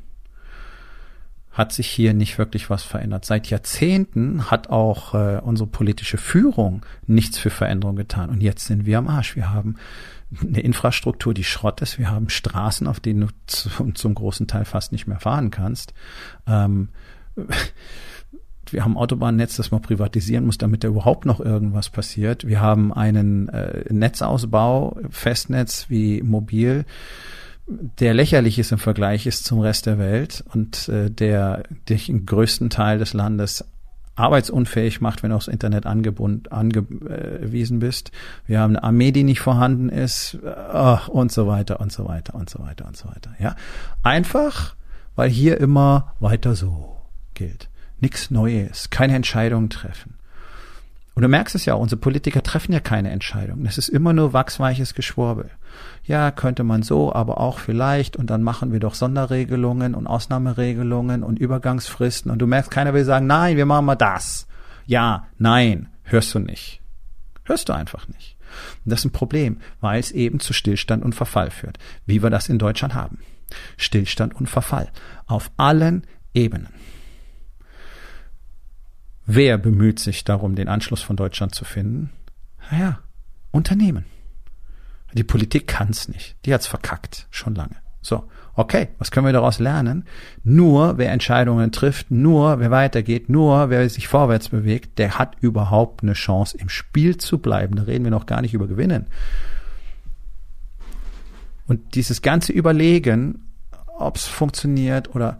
hat 1.51 1.71
sich 1.71 1.87
hier 1.87 2.13
nicht 2.13 2.37
wirklich 2.37 2.69
was 2.69 2.83
verändert. 2.83 3.25
Seit 3.25 3.49
Jahrzehnten 3.49 4.51
hat 4.51 4.69
auch 4.69 5.13
äh, 5.13 5.39
unsere 5.41 5.67
politische 5.67 6.17
Führung 6.17 6.85
nichts 7.07 7.37
für 7.37 7.49
Veränderung 7.49 7.95
getan. 7.95 8.29
Und 8.29 8.41
jetzt 8.41 8.65
sind 8.65 8.85
wir 8.85 8.97
am 8.97 9.07
Arsch. 9.07 9.35
Wir 9.35 9.51
haben 9.53 9.75
eine 10.41 10.59
Infrastruktur, 10.59 11.33
die 11.33 11.43
Schrott 11.43 11.81
ist. 11.81 11.97
Wir 11.97 12.09
haben 12.09 12.29
Straßen, 12.29 12.87
auf 12.87 12.99
denen 12.99 13.21
du 13.21 13.27
zum, 13.47 13.95
zum 13.95 14.15
großen 14.15 14.47
Teil 14.47 14.65
fast 14.65 14.91
nicht 14.91 15.07
mehr 15.07 15.19
fahren 15.19 15.51
kannst. 15.51 15.93
Ähm, 16.47 16.89
wir 18.71 18.83
haben 18.83 18.93
ein 18.93 18.97
Autobahnnetz, 18.97 19.55
das 19.55 19.71
man 19.71 19.81
privatisieren 19.81 20.45
muss, 20.45 20.57
damit 20.57 20.83
da 20.83 20.87
überhaupt 20.87 21.25
noch 21.25 21.39
irgendwas 21.39 21.89
passiert. 21.89 22.45
Wir 22.45 22.61
haben 22.61 22.93
einen 22.93 23.49
äh, 23.49 23.91
Netzausbau, 23.91 24.97
Festnetz 25.09 25.85
wie 25.89 26.21
mobil, 26.21 26.85
der 27.67 28.13
lächerlich 28.13 28.57
ist 28.57 28.71
im 28.71 28.79
Vergleich 28.79 29.27
ist 29.27 29.45
zum 29.45 29.59
Rest 29.59 29.85
der 29.85 29.99
Welt 29.99 30.43
und 30.53 30.89
äh, 30.89 31.11
der 31.11 31.63
den 31.87 32.25
größten 32.25 32.69
Teil 32.69 32.97
des 32.97 33.13
Landes 33.13 33.65
arbeitsunfähig 34.19 35.01
macht, 35.01 35.23
wenn 35.23 35.31
du 35.31 35.35
aufs 35.35 35.47
Internet 35.47 35.85
angewiesen 35.85 37.79
bist. 37.79 38.11
Wir 38.45 38.59
haben 38.59 38.75
eine 38.75 38.83
Armee, 38.83 39.11
die 39.11 39.23
nicht 39.23 39.39
vorhanden 39.39 39.89
ist 39.89 40.37
und 41.07 41.31
so 41.31 41.47
weiter 41.47 41.79
und 41.79 41.91
so 41.91 42.07
weiter 42.07 42.35
und 42.35 42.49
so 42.49 42.59
weiter 42.59 42.85
und 42.85 42.97
so 42.97 43.09
weiter. 43.09 43.33
Ja, 43.39 43.55
einfach, 44.03 44.75
weil 45.15 45.29
hier 45.29 45.59
immer 45.59 46.13
weiter 46.19 46.55
so 46.55 46.97
gilt. 47.33 47.69
Nichts 48.01 48.29
Neues, 48.29 48.89
keine 48.89 49.15
Entscheidungen 49.15 49.69
treffen. 49.69 50.15
Und 51.19 51.23
du 51.23 51.27
merkst 51.27 51.53
es 51.53 51.65
ja, 51.65 51.73
unsere 51.73 51.99
Politiker 51.99 52.41
treffen 52.41 52.71
ja 52.71 52.79
keine 52.79 53.09
Entscheidungen. 53.09 53.65
Es 53.65 53.77
ist 53.77 53.89
immer 53.89 54.13
nur 54.13 54.31
wachsweiches 54.31 54.93
Geschwurbel. 54.93 55.49
Ja, 56.05 56.31
könnte 56.31 56.63
man 56.63 56.81
so, 56.81 57.13
aber 57.13 57.41
auch 57.41 57.59
vielleicht. 57.59 58.15
Und 58.15 58.29
dann 58.29 58.41
machen 58.41 58.71
wir 58.71 58.79
doch 58.79 58.93
Sonderregelungen 58.93 59.95
und 59.95 60.07
Ausnahmeregelungen 60.07 61.23
und 61.23 61.37
Übergangsfristen. 61.37 62.31
Und 62.31 62.39
du 62.39 62.47
merkst, 62.47 62.71
keiner 62.71 62.93
will 62.93 63.03
sagen, 63.03 63.27
nein, 63.27 63.57
wir 63.57 63.65
machen 63.65 63.83
mal 63.83 63.95
das. 63.95 64.47
Ja, 64.85 65.27
nein, 65.37 65.89
hörst 66.03 66.33
du 66.35 66.39
nicht. 66.39 66.79
Hörst 67.43 67.67
du 67.67 67.73
einfach 67.73 68.07
nicht. 68.07 68.37
Und 68.85 68.91
das 68.91 68.99
ist 68.99 69.07
ein 69.07 69.11
Problem, 69.11 69.57
weil 69.81 69.99
es 69.99 70.11
eben 70.11 70.39
zu 70.39 70.53
Stillstand 70.53 71.03
und 71.03 71.15
Verfall 71.15 71.51
führt, 71.51 71.79
wie 72.05 72.23
wir 72.23 72.29
das 72.29 72.47
in 72.47 72.59
Deutschland 72.59 72.93
haben. 72.93 73.19
Stillstand 73.75 74.37
und 74.37 74.47
Verfall. 74.47 74.89
Auf 75.25 75.51
allen 75.57 76.07
Ebenen. 76.33 76.69
Wer 79.31 79.59
bemüht 79.59 79.99
sich 79.99 80.23
darum, 80.23 80.55
den 80.55 80.67
Anschluss 80.67 81.03
von 81.03 81.15
Deutschland 81.15 81.53
zu 81.53 81.63
finden? 81.63 82.09
Naja, 82.71 82.97
Unternehmen. 83.51 84.05
Die 85.13 85.23
Politik 85.23 85.67
kann's 85.67 86.07
nicht. 86.07 86.35
Die 86.45 86.53
hat's 86.53 86.65
verkackt, 86.65 87.27
schon 87.29 87.53
lange. 87.53 87.75
So, 88.01 88.23
okay, 88.55 88.87
was 88.97 89.11
können 89.11 89.27
wir 89.27 89.33
daraus 89.33 89.59
lernen? 89.59 90.05
Nur 90.43 90.97
wer 90.97 91.11
Entscheidungen 91.11 91.71
trifft, 91.71 92.09
nur 92.09 92.59
wer 92.59 92.71
weitergeht, 92.71 93.29
nur 93.29 93.69
wer 93.69 93.87
sich 93.87 94.07
vorwärts 94.07 94.49
bewegt, 94.49 94.97
der 94.97 95.19
hat 95.19 95.35
überhaupt 95.41 96.01
eine 96.01 96.13
Chance, 96.13 96.57
im 96.57 96.69
Spiel 96.69 97.17
zu 97.17 97.37
bleiben. 97.37 97.75
Da 97.75 97.83
reden 97.83 98.05
wir 98.05 98.11
noch 98.11 98.25
gar 98.25 98.41
nicht 98.41 98.55
über 98.55 98.65
Gewinnen. 98.65 99.05
Und 101.67 101.93
dieses 101.93 102.23
ganze 102.23 102.51
Überlegen, 102.51 103.43
ob's 103.99 104.25
funktioniert 104.25 105.13
oder 105.13 105.37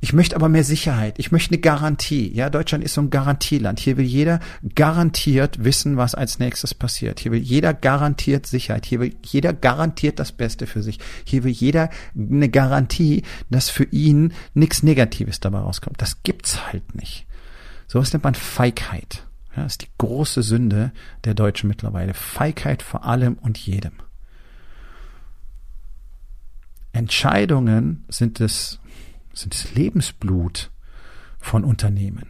ich 0.00 0.12
möchte 0.12 0.36
aber 0.36 0.48
mehr 0.48 0.64
Sicherheit. 0.64 1.18
Ich 1.18 1.32
möchte 1.32 1.52
eine 1.52 1.60
Garantie. 1.60 2.32
Ja, 2.34 2.50
Deutschland 2.50 2.84
ist 2.84 2.94
so 2.94 3.00
ein 3.00 3.10
Garantieland. 3.10 3.80
Hier 3.80 3.96
will 3.96 4.04
jeder 4.04 4.40
garantiert 4.74 5.64
wissen, 5.64 5.96
was 5.96 6.14
als 6.14 6.38
nächstes 6.38 6.74
passiert. 6.74 7.20
Hier 7.20 7.32
will 7.32 7.40
jeder 7.40 7.72
garantiert 7.72 8.46
Sicherheit. 8.46 8.84
Hier 8.84 9.00
will 9.00 9.16
jeder 9.24 9.54
garantiert 9.54 10.18
das 10.18 10.32
Beste 10.32 10.66
für 10.66 10.82
sich. 10.82 10.98
Hier 11.24 11.44
will 11.44 11.52
jeder 11.52 11.88
eine 12.14 12.50
Garantie, 12.50 13.22
dass 13.48 13.70
für 13.70 13.84
ihn 13.84 14.34
nichts 14.54 14.82
Negatives 14.82 15.40
dabei 15.40 15.60
rauskommt. 15.60 16.00
Das 16.02 16.22
gibt's 16.22 16.66
halt 16.70 16.94
nicht. 16.94 17.26
So 17.88 17.98
was 17.98 18.12
nennt 18.12 18.24
man 18.24 18.34
Feigheit. 18.34 19.24
Ja, 19.56 19.62
das 19.62 19.72
ist 19.72 19.82
die 19.82 19.90
große 19.96 20.42
Sünde 20.42 20.92
der 21.24 21.32
Deutschen 21.32 21.68
mittlerweile. 21.68 22.12
Feigheit 22.12 22.82
vor 22.82 23.06
allem 23.06 23.34
und 23.34 23.56
jedem. 23.56 23.92
Entscheidungen 26.92 28.04
sind 28.08 28.40
es 28.40 28.80
sind 29.38 29.54
das 29.54 29.74
Lebensblut 29.74 30.70
von 31.38 31.64
Unternehmen. 31.64 32.26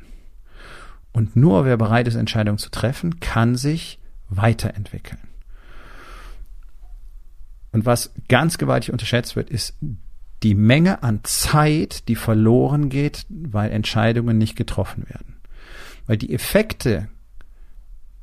Und 1.13 1.37
nur 1.37 1.65
wer 1.65 1.77
bereit 1.77 2.09
ist, 2.09 2.15
Entscheidungen 2.15 2.59
zu 2.59 2.71
treffen, 2.71 3.21
kann 3.21 3.57
sich 3.57 3.99
weiterentwickeln. 4.29 5.21
Und 7.73 7.87
was 7.87 8.13
ganz 8.29 8.59
gewaltig 8.59 8.93
unterschätzt 8.93 9.37
wird, 9.37 9.51
ist 9.51 9.77
die 10.43 10.55
Menge 10.55 11.03
an 11.03 11.21
Zeit, 11.25 12.09
die 12.09 12.17
verloren 12.17 12.89
geht, 12.89 13.27
weil 13.29 13.71
Entscheidungen 13.71 14.37
nicht 14.37 14.57
getroffen 14.57 15.09
werden. 15.09 15.37
Weil 16.07 16.19
die 16.19 16.33
Effekte 16.33 17.09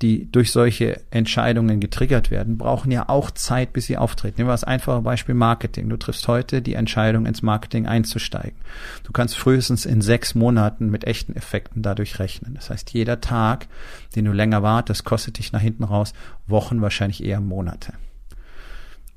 die 0.01 0.29
durch 0.31 0.51
solche 0.51 1.01
Entscheidungen 1.11 1.79
getriggert 1.79 2.29
werden, 2.29 2.57
brauchen 2.57 2.91
ja 2.91 3.07
auch 3.07 3.31
Zeit, 3.31 3.71
bis 3.71 3.85
sie 3.85 3.97
auftreten. 3.97 4.35
Nehmen 4.37 4.49
wir 4.49 4.53
das 4.53 4.65
einfache 4.65 5.01
Beispiel 5.01 5.35
Marketing. 5.35 5.87
Du 5.87 5.97
triffst 5.97 6.27
heute 6.27 6.61
die 6.61 6.73
Entscheidung, 6.73 7.25
ins 7.25 7.41
Marketing 7.41 7.85
einzusteigen. 7.85 8.59
Du 9.03 9.13
kannst 9.13 9.37
frühestens 9.37 9.85
in 9.85 10.01
sechs 10.01 10.35
Monaten 10.35 10.89
mit 10.89 11.05
echten 11.05 11.35
Effekten 11.35 11.83
dadurch 11.83 12.19
rechnen. 12.19 12.55
Das 12.55 12.69
heißt, 12.69 12.91
jeder 12.91 13.21
Tag, 13.21 13.67
den 14.15 14.25
du 14.25 14.33
länger 14.33 14.61
wartest, 14.61 15.05
kostet 15.05 15.37
dich 15.37 15.53
nach 15.53 15.61
hinten 15.61 15.85
raus 15.85 16.13
Wochen, 16.47 16.81
wahrscheinlich 16.81 17.23
eher 17.23 17.39
Monate. 17.39 17.93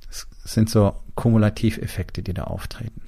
Das 0.06 0.28
sind 0.44 0.70
so 0.70 0.94
Kumulativeffekte, 1.16 2.22
die 2.22 2.34
da 2.34 2.44
auftreten. 2.44 3.02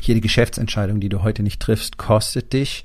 Jede 0.00 0.20
Geschäftsentscheidung, 0.20 1.00
die 1.00 1.08
du 1.08 1.22
heute 1.22 1.42
nicht 1.42 1.60
triffst, 1.60 1.96
kostet 1.98 2.52
dich 2.52 2.84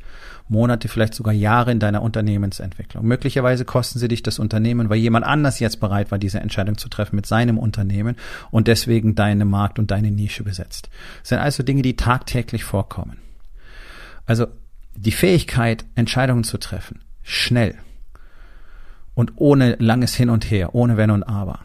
Monate, 0.49 0.87
vielleicht 0.87 1.13
sogar 1.13 1.33
Jahre 1.33 1.71
in 1.71 1.79
deiner 1.79 2.01
Unternehmensentwicklung. 2.01 3.05
Möglicherweise 3.05 3.65
kosten 3.65 3.99
sie 3.99 4.07
dich 4.07 4.23
das 4.23 4.39
Unternehmen, 4.39 4.89
weil 4.89 4.97
jemand 4.97 5.25
anders 5.25 5.59
jetzt 5.59 5.79
bereit 5.79 6.09
war, 6.11 6.19
diese 6.19 6.39
Entscheidung 6.39 6.77
zu 6.77 6.89
treffen 6.89 7.15
mit 7.15 7.25
seinem 7.25 7.57
Unternehmen 7.57 8.15
und 8.49 8.67
deswegen 8.67 9.15
deine 9.15 9.45
Markt 9.45 9.77
und 9.77 9.91
deine 9.91 10.11
Nische 10.11 10.43
besetzt. 10.43 10.89
Das 11.21 11.29
sind 11.29 11.39
also 11.39 11.63
Dinge, 11.63 11.81
die 11.81 11.95
tagtäglich 11.95 12.63
vorkommen. 12.63 13.17
Also 14.25 14.47
die 14.95 15.11
Fähigkeit, 15.11 15.85
Entscheidungen 15.95 16.43
zu 16.43 16.57
treffen, 16.57 17.01
schnell 17.23 17.75
und 19.13 19.33
ohne 19.35 19.75
langes 19.79 20.15
Hin 20.15 20.29
und 20.29 20.49
Her, 20.49 20.75
ohne 20.75 20.95
Wenn 20.95 21.11
und 21.11 21.23
Aber 21.23 21.59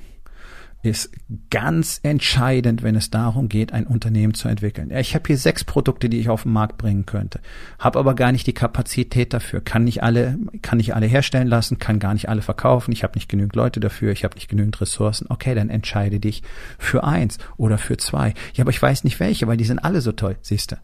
ist 0.83 1.13
ganz 1.51 2.01
entscheidend, 2.03 2.83
wenn 2.83 2.97
es 2.97 3.11
darum 3.11 3.49
geht, 3.49 3.73
ein 3.73 3.87
Unternehmen 3.87 4.35
zu 4.35 4.49
entwickeln. 4.49 4.91
Ich 4.91 5.15
habe 5.15 5.25
hier 5.29 5.39
sechs 5.39 5.63
Produkte, 5.63 6.09
die 6.09 6.19
ich 6.19 6.29
auf 6.29 6.43
den 6.43 6.53
Markt 6.53 6.77
bringen 6.77 7.07
könnte, 7.07 7.41
habe 7.79 8.01
aber 8.01 8.15
gar 8.15 8.33
nicht 8.33 8.49
die 8.49 8.53
Kapazität 8.53 9.33
dafür, 9.33 9.61
kann 9.61 9.85
nicht 9.85 10.03
alle, 10.03 10.39
kann 10.61 10.79
nicht 10.79 10.95
alle 10.95 11.07
herstellen 11.07 11.47
lassen, 11.47 11.79
kann 11.79 12.01
gar 12.01 12.15
nicht 12.15 12.29
alle 12.29 12.43
verkaufen, 12.43 12.91
ich 12.91 13.05
habe 13.05 13.15
nicht 13.15 13.29
genügend 13.29 13.55
Leute 13.55 13.79
dafür, 13.79 14.11
ich 14.11 14.25
habe 14.25 14.35
nicht 14.35 14.49
genügend 14.49 14.81
Ressourcen. 14.81 15.27
Okay, 15.29 15.55
dann 15.55 15.71
entscheide 15.71 16.19
dich 16.19 16.43
für 16.79 17.05
eins 17.05 17.39
oder 17.57 17.79
für 17.79 17.97
zwei. 17.97 18.35
Ja, 18.55 18.65
aber 18.65 18.71
ich 18.71 18.83
weiß 18.83 19.05
nicht 19.05 19.21
welche, 19.21 19.47
weil 19.47 19.57
die 19.57 19.65
sind 19.65 19.79
alle 19.79 20.01
so 20.01 20.11
toll, 20.13 20.37
siehst 20.43 20.73
du. 20.73 20.77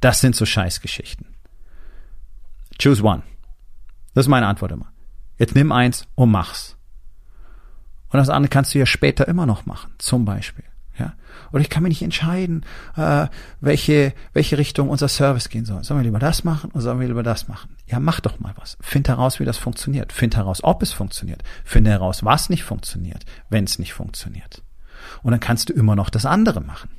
Das 0.00 0.20
sind 0.20 0.36
so 0.36 0.44
Scheißgeschichten. 0.44 1.26
Choose 2.80 3.02
one. 3.02 3.22
Das 4.14 4.26
ist 4.26 4.30
meine 4.30 4.46
Antwort 4.46 4.72
immer. 4.72 4.92
Jetzt 5.38 5.54
nimm 5.54 5.72
eins 5.72 6.06
und 6.14 6.30
mach's. 6.30 6.77
Und 8.10 8.18
das 8.18 8.28
andere 8.28 8.48
kannst 8.48 8.74
du 8.74 8.78
ja 8.78 8.86
später 8.86 9.28
immer 9.28 9.46
noch 9.46 9.66
machen, 9.66 9.92
zum 9.98 10.24
Beispiel. 10.24 10.64
Ja? 10.98 11.14
Oder 11.52 11.60
ich 11.60 11.70
kann 11.70 11.82
mir 11.82 11.88
nicht 11.88 12.02
entscheiden, 12.02 12.64
äh, 12.96 13.28
welche, 13.60 14.12
welche 14.32 14.58
Richtung 14.58 14.88
unser 14.88 15.08
Service 15.08 15.48
gehen 15.48 15.64
soll. 15.64 15.84
Sollen 15.84 16.00
wir 16.00 16.04
lieber 16.04 16.18
das 16.18 16.44
machen 16.44 16.70
oder 16.72 16.82
sollen 16.82 17.00
wir 17.00 17.06
lieber 17.06 17.22
das 17.22 17.48
machen? 17.48 17.76
Ja, 17.86 18.00
mach 18.00 18.20
doch 18.20 18.40
mal 18.40 18.52
was. 18.56 18.76
Find 18.80 19.08
heraus, 19.08 19.40
wie 19.40 19.44
das 19.44 19.58
funktioniert. 19.58 20.12
Find 20.12 20.36
heraus, 20.36 20.62
ob 20.64 20.82
es 20.82 20.92
funktioniert. 20.92 21.42
Finde 21.64 21.90
heraus, 21.90 22.24
was 22.24 22.50
nicht 22.50 22.64
funktioniert, 22.64 23.24
wenn 23.48 23.64
es 23.64 23.78
nicht 23.78 23.94
funktioniert. 23.94 24.62
Und 25.22 25.30
dann 25.30 25.40
kannst 25.40 25.68
du 25.68 25.72
immer 25.72 25.96
noch 25.96 26.10
das 26.10 26.26
andere 26.26 26.60
machen. 26.60 26.90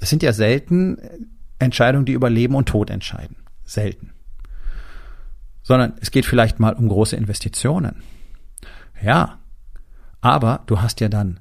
Das 0.00 0.10
sind 0.10 0.22
ja 0.22 0.32
selten 0.32 0.98
Entscheidungen, 1.58 2.04
die 2.04 2.12
über 2.12 2.30
Leben 2.30 2.54
und 2.54 2.68
Tod 2.68 2.90
entscheiden. 2.90 3.36
Selten. 3.64 4.12
Sondern 5.62 5.94
es 6.00 6.10
geht 6.10 6.24
vielleicht 6.24 6.60
mal 6.60 6.74
um 6.74 6.88
große 6.88 7.16
Investitionen. 7.16 8.02
Ja, 9.02 9.38
aber 10.20 10.62
du 10.66 10.80
hast 10.80 11.00
ja 11.00 11.08
dann 11.08 11.40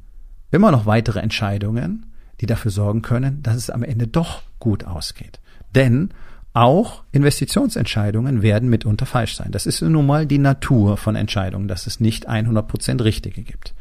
immer 0.51 0.71
noch 0.71 0.85
weitere 0.85 1.19
Entscheidungen, 1.19 2.05
die 2.41 2.45
dafür 2.45 2.71
sorgen 2.71 3.01
können, 3.01 3.41
dass 3.43 3.55
es 3.55 3.69
am 3.69 3.83
Ende 3.83 4.07
doch 4.07 4.41
gut 4.59 4.85
ausgeht. 4.85 5.39
Denn 5.75 6.09
auch 6.53 7.03
Investitionsentscheidungen 7.11 8.41
werden 8.41 8.69
mitunter 8.69 9.05
falsch 9.05 9.35
sein. 9.35 9.51
Das 9.51 9.65
ist 9.65 9.81
nun 9.81 10.05
mal 10.05 10.25
die 10.25 10.39
Natur 10.39 10.97
von 10.97 11.15
Entscheidungen, 11.15 11.67
dass 11.67 11.85
es 11.85 11.99
nicht 11.99 12.29
100% 12.29 13.03
richtige 13.03 13.43
gibt. 13.43 13.75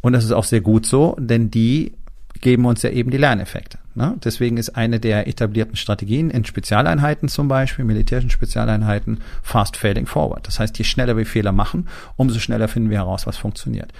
Und 0.00 0.12
das 0.12 0.24
ist 0.24 0.32
auch 0.32 0.44
sehr 0.44 0.60
gut 0.60 0.86
so, 0.86 1.16
denn 1.18 1.50
die 1.50 1.94
geben 2.40 2.64
uns 2.64 2.82
ja 2.82 2.90
eben 2.90 3.10
die 3.10 3.18
Lerneffekte. 3.18 3.78
Ne? 3.94 4.16
Deswegen 4.24 4.56
ist 4.56 4.70
eine 4.70 4.98
der 4.98 5.28
etablierten 5.28 5.76
Strategien 5.76 6.30
in 6.30 6.44
Spezialeinheiten 6.44 7.28
zum 7.28 7.48
Beispiel, 7.48 7.84
militärischen 7.84 8.30
Spezialeinheiten, 8.30 9.20
Fast 9.42 9.76
Failing 9.76 10.06
Forward. 10.06 10.46
Das 10.46 10.58
heißt, 10.58 10.78
je 10.78 10.84
schneller 10.84 11.16
wir 11.16 11.26
Fehler 11.26 11.52
machen, 11.52 11.88
umso 12.16 12.38
schneller 12.38 12.68
finden 12.68 12.90
wir 12.90 12.98
heraus, 12.98 13.26
was 13.26 13.36
funktioniert. 13.36 13.92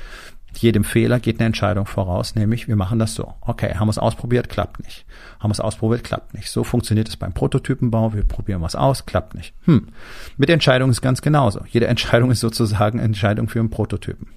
Jedem 0.59 0.85
Fehler 0.85 1.19
geht 1.19 1.39
eine 1.39 1.47
Entscheidung 1.47 1.87
voraus, 1.87 2.35
nämlich 2.35 2.69
wir 2.69 2.77
machen 2.77 2.99
das 2.99 3.15
so. 3.15 3.35
Okay, 3.41 3.75
haben 3.75 3.87
wir 3.87 3.93
es 3.93 3.99
ausprobiert, 3.99 4.49
klappt 4.49 4.83
nicht. 4.85 5.07
Haben 5.41 5.51
wir 5.51 5.55
es 5.55 5.61
ausprobiert, 5.61 6.05
klappt 6.05 6.35
nicht. 6.35 6.51
So 6.51 6.63
funktioniert 6.63 7.09
es 7.09 7.17
beim 7.17 7.33
Prototypenbau. 7.33 8.13
Wir 8.13 8.25
probieren 8.25 8.61
was 8.61 8.75
aus, 8.75 9.07
klappt 9.07 9.35
nicht. 9.35 9.55
Hm. 9.65 9.89
Mit 10.37 10.51
Entscheidung 10.51 10.91
ist 10.91 11.01
ganz 11.01 11.23
genauso. 11.23 11.61
Jede 11.71 11.87
Entscheidung 11.87 12.31
ist 12.31 12.41
sozusagen 12.41 12.99
Entscheidung 12.99 13.49
für 13.49 13.61
einen 13.61 13.71
Prototypen. 13.71 14.29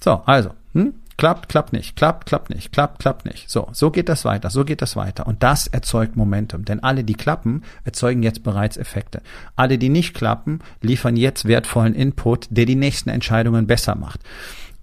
So, 0.00 0.22
also, 0.26 0.50
hm? 0.74 0.94
Klappt, 1.16 1.48
klappt 1.48 1.72
nicht, 1.72 1.96
klappt, 1.96 2.26
klappt 2.26 2.50
nicht, 2.50 2.72
klappt, 2.72 2.98
klappt 2.98 3.24
nicht. 3.24 3.48
So, 3.48 3.68
so 3.72 3.90
geht 3.90 4.10
das 4.10 4.26
weiter, 4.26 4.50
so 4.50 4.66
geht 4.66 4.82
das 4.82 4.96
weiter. 4.96 5.26
Und 5.26 5.42
das 5.42 5.66
erzeugt 5.66 6.14
Momentum. 6.14 6.66
Denn 6.66 6.82
alle, 6.82 7.04
die 7.04 7.14
klappen, 7.14 7.62
erzeugen 7.84 8.22
jetzt 8.22 8.42
bereits 8.42 8.76
Effekte. 8.76 9.22
Alle, 9.56 9.78
die 9.78 9.88
nicht 9.88 10.12
klappen, 10.12 10.60
liefern 10.82 11.16
jetzt 11.16 11.46
wertvollen 11.46 11.94
Input, 11.94 12.48
der 12.50 12.66
die 12.66 12.76
nächsten 12.76 13.08
Entscheidungen 13.08 13.66
besser 13.66 13.94
macht. 13.94 14.20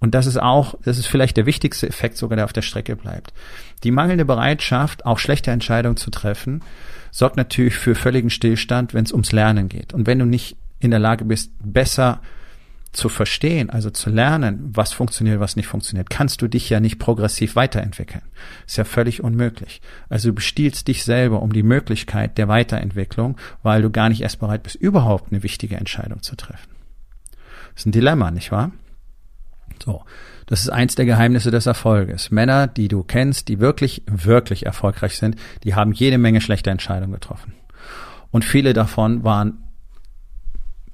Und 0.00 0.14
das 0.14 0.26
ist 0.26 0.36
auch, 0.36 0.74
das 0.84 0.98
ist 0.98 1.06
vielleicht 1.06 1.36
der 1.36 1.46
wichtigste 1.46 1.88
Effekt 1.88 2.16
sogar, 2.16 2.36
der 2.36 2.44
auf 2.44 2.52
der 2.52 2.62
Strecke 2.62 2.96
bleibt. 2.96 3.32
Die 3.84 3.92
mangelnde 3.92 4.24
Bereitschaft, 4.24 5.06
auch 5.06 5.18
schlechte 5.18 5.52
Entscheidungen 5.52 5.96
zu 5.96 6.10
treffen, 6.10 6.62
sorgt 7.12 7.36
natürlich 7.36 7.76
für 7.76 7.94
völligen 7.94 8.28
Stillstand, 8.28 8.92
wenn 8.92 9.04
es 9.04 9.12
ums 9.12 9.30
Lernen 9.30 9.68
geht. 9.68 9.94
Und 9.94 10.08
wenn 10.08 10.18
du 10.18 10.26
nicht 10.26 10.56
in 10.80 10.90
der 10.90 11.00
Lage 11.00 11.24
bist, 11.24 11.52
besser 11.62 12.20
zu 12.94 13.08
verstehen, 13.08 13.70
also 13.70 13.90
zu 13.90 14.10
lernen, 14.10 14.70
was 14.72 14.92
funktioniert, 14.92 15.40
was 15.40 15.56
nicht 15.56 15.66
funktioniert, 15.66 16.10
kannst 16.10 16.40
du 16.42 16.48
dich 16.48 16.70
ja 16.70 16.80
nicht 16.80 16.98
progressiv 16.98 17.56
weiterentwickeln. 17.56 18.22
Ist 18.66 18.76
ja 18.76 18.84
völlig 18.84 19.22
unmöglich. 19.22 19.82
Also 20.08 20.28
du 20.28 20.34
bestiehlst 20.34 20.88
dich 20.88 21.04
selber 21.04 21.42
um 21.42 21.52
die 21.52 21.62
Möglichkeit 21.62 22.38
der 22.38 22.48
Weiterentwicklung, 22.48 23.36
weil 23.62 23.82
du 23.82 23.90
gar 23.90 24.08
nicht 24.08 24.22
erst 24.22 24.40
bereit 24.40 24.62
bist, 24.62 24.76
überhaupt 24.76 25.32
eine 25.32 25.42
wichtige 25.42 25.76
Entscheidung 25.76 26.22
zu 26.22 26.36
treffen. 26.36 26.70
Ist 27.74 27.86
ein 27.86 27.92
Dilemma, 27.92 28.30
nicht 28.30 28.52
wahr? 28.52 28.70
So. 29.84 30.04
Das 30.46 30.60
ist 30.60 30.68
eins 30.68 30.94
der 30.94 31.06
Geheimnisse 31.06 31.50
des 31.50 31.66
Erfolges. 31.66 32.30
Männer, 32.30 32.66
die 32.66 32.88
du 32.88 33.02
kennst, 33.02 33.48
die 33.48 33.60
wirklich, 33.60 34.02
wirklich 34.06 34.66
erfolgreich 34.66 35.16
sind, 35.16 35.36
die 35.64 35.74
haben 35.74 35.92
jede 35.92 36.18
Menge 36.18 36.40
schlechte 36.40 36.70
Entscheidungen 36.70 37.12
getroffen. 37.12 37.54
Und 38.30 38.44
viele 38.44 38.74
davon 38.74 39.24
waren 39.24 39.64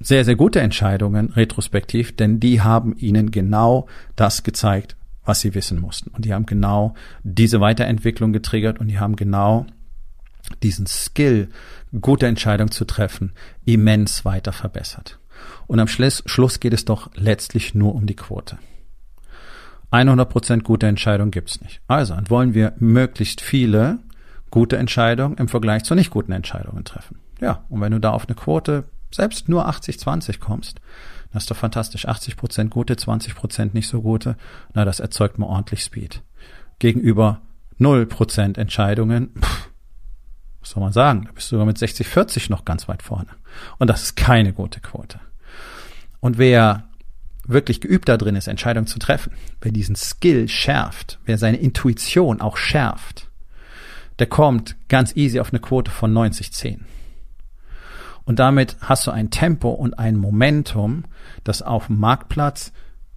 sehr, 0.01 0.25
sehr 0.25 0.37
gute 0.37 0.61
Entscheidungen 0.61 1.31
retrospektiv, 1.31 2.17
denn 2.17 2.41
die 2.41 2.63
haben 2.63 2.97
ihnen 2.97 3.31
genau 3.31 3.87
das 4.17 4.43
gezeigt, 4.43 4.97
was 5.25 5.41
sie 5.41 5.55
wissen 5.55 5.79
mussten. 5.79 6.11
Und 6.11 6.25
die 6.25 6.33
haben 6.33 6.47
genau 6.47 6.95
diese 7.23 7.61
Weiterentwicklung 7.61 8.33
getriggert 8.33 8.81
und 8.81 8.89
die 8.89 8.99
haben 8.99 9.17
genau 9.17 9.67
diesen 10.63 10.87
Skill, 10.87 11.51
gute 12.01 12.27
Entscheidungen 12.27 12.71
zu 12.71 12.85
treffen, 12.85 13.33
immens 13.65 14.25
weiter 14.25 14.53
verbessert. 14.53 15.19
Und 15.67 15.81
am 15.81 15.87
Schluss, 15.87 16.23
Schluss 16.27 16.61
geht 16.61 16.73
es 16.73 16.85
doch 16.85 17.11
letztlich 17.15 17.75
nur 17.75 17.95
um 17.95 18.07
die 18.07 18.17
Quote. 18.17 18.59
100% 19.93 20.63
gute 20.63 20.87
Entscheidung 20.87 21.31
gibt's 21.31 21.61
nicht. 21.61 21.81
Also 21.89 22.17
wollen 22.29 22.55
wir 22.55 22.75
möglichst 22.79 23.41
viele 23.41 23.99
gute 24.51 24.77
Entscheidungen 24.77 25.37
im 25.37 25.49
Vergleich 25.49 25.85
zu 25.85 25.95
nicht 25.95 26.11
guten 26.11 26.33
Entscheidungen 26.33 26.85
treffen. 26.85 27.19
Ja, 27.41 27.65
und 27.69 27.81
wenn 27.81 27.93
du 27.93 28.01
da 28.01 28.11
auf 28.11 28.27
eine 28.27 28.35
Quote 28.35 28.85
selbst 29.11 29.49
nur 29.49 29.69
80-20 29.69 30.39
kommst, 30.39 30.81
das 31.33 31.45
ist 31.45 31.51
doch 31.51 31.57
fantastisch. 31.57 32.07
80 32.07 32.37
Prozent 32.37 32.71
gute, 32.71 32.97
20 32.97 33.35
Prozent 33.35 33.75
nicht 33.75 33.89
so 33.89 34.03
gute. 34.03 34.37
Na, 34.75 34.85
das 34.85 35.01
erzeugt 35.01 35.39
mal 35.39 35.47
ordentlich 35.47 35.83
Speed. 35.83 36.23
Gegenüber 36.79 37.41
0% 37.79 38.59
Entscheidungen, 38.59 39.31
pff, 39.41 39.71
was 40.61 40.71
soll 40.71 40.83
man 40.83 40.93
sagen, 40.93 41.25
da 41.25 41.33
bist 41.33 41.51
du 41.51 41.57
sogar 41.57 41.67
mit 41.67 41.79
60, 41.79 42.07
40 42.07 42.51
noch 42.51 42.65
ganz 42.65 42.89
weit 42.89 43.03
vorne. 43.03 43.29
Und 43.79 43.89
das 43.89 44.03
ist 44.03 44.17
keine 44.17 44.53
gute 44.53 44.81
Quote. 44.81 45.21
Und 46.21 46.37
wer 46.37 46.89
wirklich 47.47 47.81
geübt 47.81 48.09
da 48.09 48.17
drin 48.17 48.37
ist, 48.37 48.47
Entscheidungen 48.47 48.87
zu 48.87 48.99
treffen, 48.99 49.33
wer 49.61 49.73
diesen 49.73 49.97
Skill 49.97 50.49
schärft, 50.49 51.19
wer 51.25 51.39
seine 51.39 51.57
Intuition 51.57 52.41
auch 52.41 52.57
schärft, 52.57 53.29
der 54.19 54.27
kommt 54.27 54.77
ganz 54.89 55.17
easy 55.17 55.41
auf 55.41 55.51
eine 55.51 55.61
Quote 55.61 55.91
von 55.91 56.13
90-10. 56.13 56.81
Und 58.25 58.39
damit 58.39 58.77
hast 58.81 59.07
du 59.07 59.11
ein 59.11 59.31
Tempo 59.31 59.71
und 59.71 59.99
ein 59.99 60.17
Momentum, 60.17 61.05
das 61.45 61.63
auf 61.63 61.87
dem 61.87 61.99
Marktplatz 61.99 62.73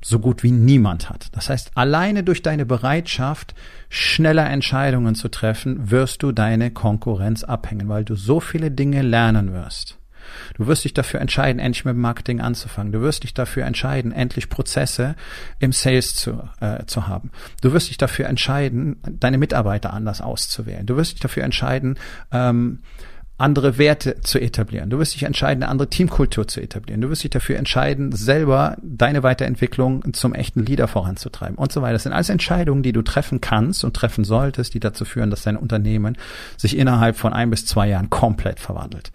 so 0.05 0.19
gut 0.19 0.43
wie 0.43 0.51
niemand 0.51 1.09
hat. 1.09 1.27
Das 1.31 1.49
heißt, 1.49 1.71
alleine 1.75 2.23
durch 2.23 2.41
deine 2.41 2.65
Bereitschaft, 2.65 3.55
schneller 3.89 4.49
Entscheidungen 4.49 5.15
zu 5.15 5.29
treffen, 5.29 5.91
wirst 5.91 6.23
du 6.23 6.31
deine 6.31 6.71
Konkurrenz 6.71 7.43
abhängen, 7.43 7.87
weil 7.89 8.03
du 8.03 8.15
so 8.15 8.39
viele 8.39 8.69
Dinge 8.69 9.01
lernen 9.01 9.53
wirst. 9.53 9.97
Du 10.55 10.67
wirst 10.67 10.85
dich 10.85 10.93
dafür 10.93 11.21
entscheiden, 11.21 11.59
endlich 11.59 11.85
mit 11.85 11.95
Marketing 11.95 12.41
anzufangen. 12.41 12.91
Du 12.91 13.01
wirst 13.01 13.23
dich 13.23 13.33
dafür 13.33 13.65
entscheiden, 13.65 14.11
endlich 14.11 14.49
Prozesse 14.49 15.15
im 15.59 15.71
Sales 15.71 16.15
zu, 16.15 16.49
äh, 16.59 16.85
zu 16.85 17.07
haben. 17.07 17.31
Du 17.61 17.73
wirst 17.73 17.89
dich 17.89 17.97
dafür 17.97 18.27
entscheiden, 18.27 19.01
deine 19.03 19.37
Mitarbeiter 19.37 19.93
anders 19.93 20.21
auszuwählen. 20.21 20.85
Du 20.85 20.95
wirst 20.95 21.13
dich 21.13 21.19
dafür 21.19 21.43
entscheiden, 21.43 21.97
ähm, 22.31 22.79
andere 23.43 23.77
Werte 23.77 24.21
zu 24.21 24.39
etablieren. 24.39 24.89
Du 24.89 24.99
wirst 24.99 25.13
dich 25.15 25.23
entscheiden, 25.23 25.63
eine 25.63 25.71
andere 25.71 25.89
Teamkultur 25.89 26.47
zu 26.47 26.61
etablieren. 26.61 27.01
Du 27.01 27.09
wirst 27.09 27.23
dich 27.23 27.29
dafür 27.29 27.57
entscheiden, 27.57 28.13
selber 28.13 28.77
deine 28.81 29.21
Weiterentwicklung 29.21 30.13
zum 30.13 30.33
echten 30.33 30.65
Leader 30.65 30.87
voranzutreiben 30.87 31.57
und 31.57 31.71
so 31.71 31.81
weiter. 31.81 31.93
Das 31.93 32.03
sind 32.03 32.13
alles 32.13 32.29
Entscheidungen, 32.29 32.83
die 32.83 32.93
du 32.93 33.01
treffen 33.01 33.41
kannst 33.41 33.83
und 33.83 33.93
treffen 33.93 34.23
solltest, 34.23 34.73
die 34.73 34.79
dazu 34.79 35.03
führen, 35.03 35.29
dass 35.29 35.43
dein 35.43 35.57
Unternehmen 35.57 36.17
sich 36.55 36.77
innerhalb 36.77 37.17
von 37.17 37.33
ein 37.33 37.49
bis 37.49 37.65
zwei 37.65 37.89
Jahren 37.89 38.09
komplett 38.09 38.61
verwandelt. 38.61 39.11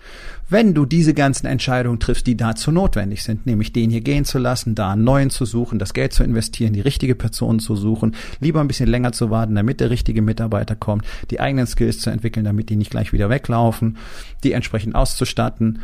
Wenn 0.51 0.73
du 0.73 0.87
diese 0.87 1.13
ganzen 1.13 1.47
Entscheidungen 1.47 2.01
triffst, 2.01 2.27
die 2.27 2.37
dazu 2.37 2.73
notwendig 2.73 3.23
sind, 3.23 3.45
nämlich 3.45 3.73
den 3.73 3.91
hier 3.91 4.01
gehen 4.01 4.25
zu 4.25 4.39
lassen, 4.39 4.75
da 4.75 4.93
einen 4.93 5.05
neuen 5.05 5.29
zu 5.29 5.45
suchen, 5.45 5.79
das 5.79 5.93
Geld 5.93 6.15
zu 6.15 6.25
investieren, 6.25 6.73
die 6.73 6.81
richtige 6.81 7.15
Person 7.15 7.61
zu 7.61 7.77
suchen, 7.77 8.15
lieber 8.41 8.61
ein 8.61 8.69
bisschen 8.69 8.89
länger 8.89 9.13
zu 9.13 9.31
warten, 9.31 9.55
damit 9.55 9.81
der 9.81 9.91
richtige 9.91 10.23
Mitarbeiter 10.23 10.75
kommt, 10.75 11.05
die 11.31 11.41
eigenen 11.41 11.67
Skills 11.67 12.01
zu 12.01 12.09
entwickeln, 12.09 12.45
damit 12.45 12.71
die 12.71 12.77
nicht 12.77 12.91
gleich 12.91 13.13
wieder 13.13 13.29
weglaufen, 13.29 13.99
die 14.43 14.53
entsprechend 14.53 14.95
auszustatten 14.95 15.81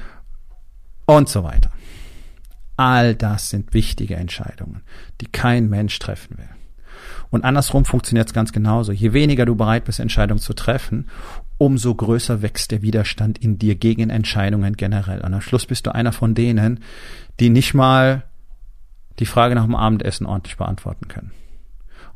und 1.04 1.28
so 1.28 1.44
weiter. 1.44 1.70
All 2.76 3.14
das 3.14 3.50
sind 3.50 3.74
wichtige 3.74 4.16
Entscheidungen, 4.16 4.82
die 5.20 5.26
kein 5.26 5.68
Mensch 5.68 5.98
treffen 5.98 6.38
will. 6.38 6.48
Und 7.30 7.44
andersrum 7.44 7.84
funktioniert 7.84 8.28
es 8.28 8.32
ganz 8.32 8.52
genauso. 8.52 8.92
Je 8.92 9.12
weniger 9.12 9.44
du 9.44 9.56
bereit 9.56 9.84
bist, 9.84 10.00
Entscheidungen 10.00 10.40
zu 10.40 10.54
treffen, 10.54 11.08
umso 11.58 11.94
größer 11.94 12.42
wächst 12.42 12.70
der 12.70 12.82
Widerstand 12.82 13.38
in 13.38 13.58
dir 13.58 13.74
gegen 13.76 14.10
Entscheidungen 14.10 14.76
generell. 14.76 15.20
Und 15.20 15.34
am 15.34 15.40
Schluss 15.40 15.66
bist 15.66 15.86
du 15.86 15.94
einer 15.94 16.12
von 16.12 16.34
denen, 16.34 16.80
die 17.40 17.50
nicht 17.50 17.74
mal 17.74 18.24
die 19.18 19.26
Frage 19.26 19.54
nach 19.54 19.64
dem 19.64 19.76
Abendessen 19.76 20.26
ordentlich 20.26 20.56
beantworten 20.56 21.08
können. 21.08 21.32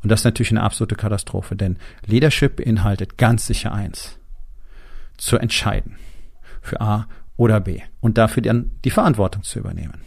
Und 0.01 0.09
das 0.09 0.21
ist 0.21 0.25
natürlich 0.25 0.51
eine 0.51 0.63
absolute 0.63 0.95
Katastrophe, 0.95 1.55
denn 1.55 1.77
Leadership 2.05 2.57
beinhaltet 2.57 3.17
ganz 3.17 3.45
sicher 3.45 3.73
eins. 3.73 4.17
Zu 5.17 5.37
entscheiden. 5.37 5.97
Für 6.61 6.79
A 6.81 7.07
oder 7.35 7.59
B. 7.59 7.81
Und 7.99 8.17
dafür 8.17 8.43
dann 8.43 8.71
die 8.83 8.91
Verantwortung 8.91 9.43
zu 9.43 9.59
übernehmen. 9.59 10.01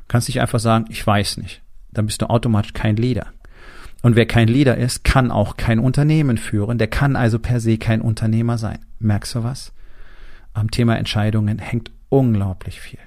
Du 0.00 0.08
kannst 0.08 0.28
nicht 0.28 0.40
einfach 0.40 0.60
sagen, 0.60 0.86
ich 0.88 1.06
weiß 1.06 1.38
nicht. 1.38 1.62
Dann 1.92 2.06
bist 2.06 2.22
du 2.22 2.28
automatisch 2.28 2.72
kein 2.72 2.96
Leader. 2.96 3.32
Und 4.04 4.16
wer 4.16 4.26
kein 4.26 4.48
Leader 4.48 4.76
ist, 4.76 5.02
kann 5.02 5.30
auch 5.30 5.56
kein 5.56 5.78
Unternehmen 5.78 6.36
führen. 6.36 6.76
Der 6.76 6.88
kann 6.88 7.16
also 7.16 7.38
per 7.38 7.58
se 7.58 7.78
kein 7.78 8.02
Unternehmer 8.02 8.58
sein. 8.58 8.80
Merkst 8.98 9.34
du 9.34 9.44
was? 9.44 9.72
Am 10.52 10.70
Thema 10.70 10.98
Entscheidungen 10.98 11.58
hängt 11.58 11.90
unglaublich 12.10 12.82
viel. 12.82 12.98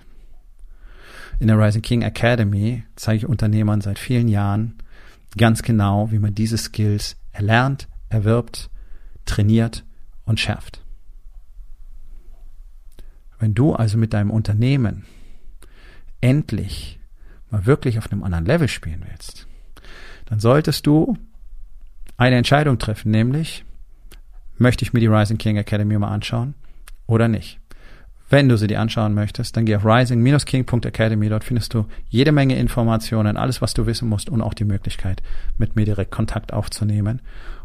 In 1.39 1.50
der 1.50 1.60
Rising 1.60 1.84
King 1.84 2.01
Academy 2.01 2.84
zeige 2.95 3.17
ich 3.17 3.26
Unternehmern 3.28 3.80
seit 3.82 4.00
vielen 4.00 4.28
Jahren 4.28 4.74
ganz 5.38 5.62
genau, 5.62 6.10
wie 6.10 6.17
man 6.17 6.34
diese 6.34 6.58
Skills 6.58 7.15
erlernt, 7.32 7.88
erwirbt, 8.10 8.72
trainiert 9.26 9.86
und 10.26 10.39
schärft. 10.39 10.84
Wenn 13.38 13.54
du 13.54 13.76
also 13.76 14.00
mit 14.00 14.13
deinem 14.13 14.32
Unternehmen 14.32 15.06
endlich 16.22 17.00
mal 17.52 17.67
wirklich 17.67 18.00
auf 18.00 18.12
einem 18.12 18.24
anderen 18.24 18.48
Level 18.48 18.67
spielen 18.67 19.06
willst, 19.08 19.47
dann 20.28 20.40
solltest 20.40 20.86
du 20.86 21.18
eine 22.18 22.36
Entscheidung 22.36 22.78
treffen, 22.78 23.12
nämlich 23.12 23.66
möchte 24.58 24.84
ich 24.84 24.94
mir 24.94 25.00
die 25.00 25.08
Rising 25.08 25.38
King 25.38 25.58
Academy 25.58 25.98
mal 25.98 26.12
anschauen 26.12 26.54
oder 27.06 27.28
nicht. 27.28 27.60
Wenn 28.30 28.50
du 28.50 28.58
sie 28.58 28.68
dir 28.68 28.82
anschauen 28.82 29.13
möchtest, 29.13 29.56
dann 29.56 29.66
geh 29.66 29.78
auf 29.78 29.86
rising-king.academy. 29.86 31.30
Dort 31.30 31.46
findest 31.46 31.74
du 31.74 31.86
jede 32.10 32.34
Menge 32.34 32.58
Informationen, 32.58 33.38
alles, 33.38 33.62
was 33.62 33.74
du 33.74 33.86
wissen 33.86 34.10
musst 34.10 34.30
und 34.30 34.42
auch 34.42 34.54
die 34.54 34.66
Möglichkeit, 34.66 35.24
mit 35.58 35.78
mir 35.78 35.86
direkt 35.86 36.12
Kontakt 36.12 36.52
aufzunehmen. 36.52 37.22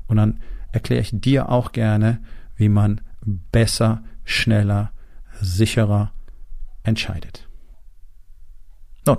Und 0.07 0.19
dann 0.19 0.41
erkläre 0.71 1.01
ich 1.01 1.11
dir 1.13 1.49
auch 1.49 1.73
gerne, 1.73 2.21
wie 2.57 2.69
man 2.69 3.01
besser, 3.25 4.05
schneller, 4.25 4.93
sicherer 5.41 6.13
entscheidet. 6.85 7.49
Nun, 9.05 9.19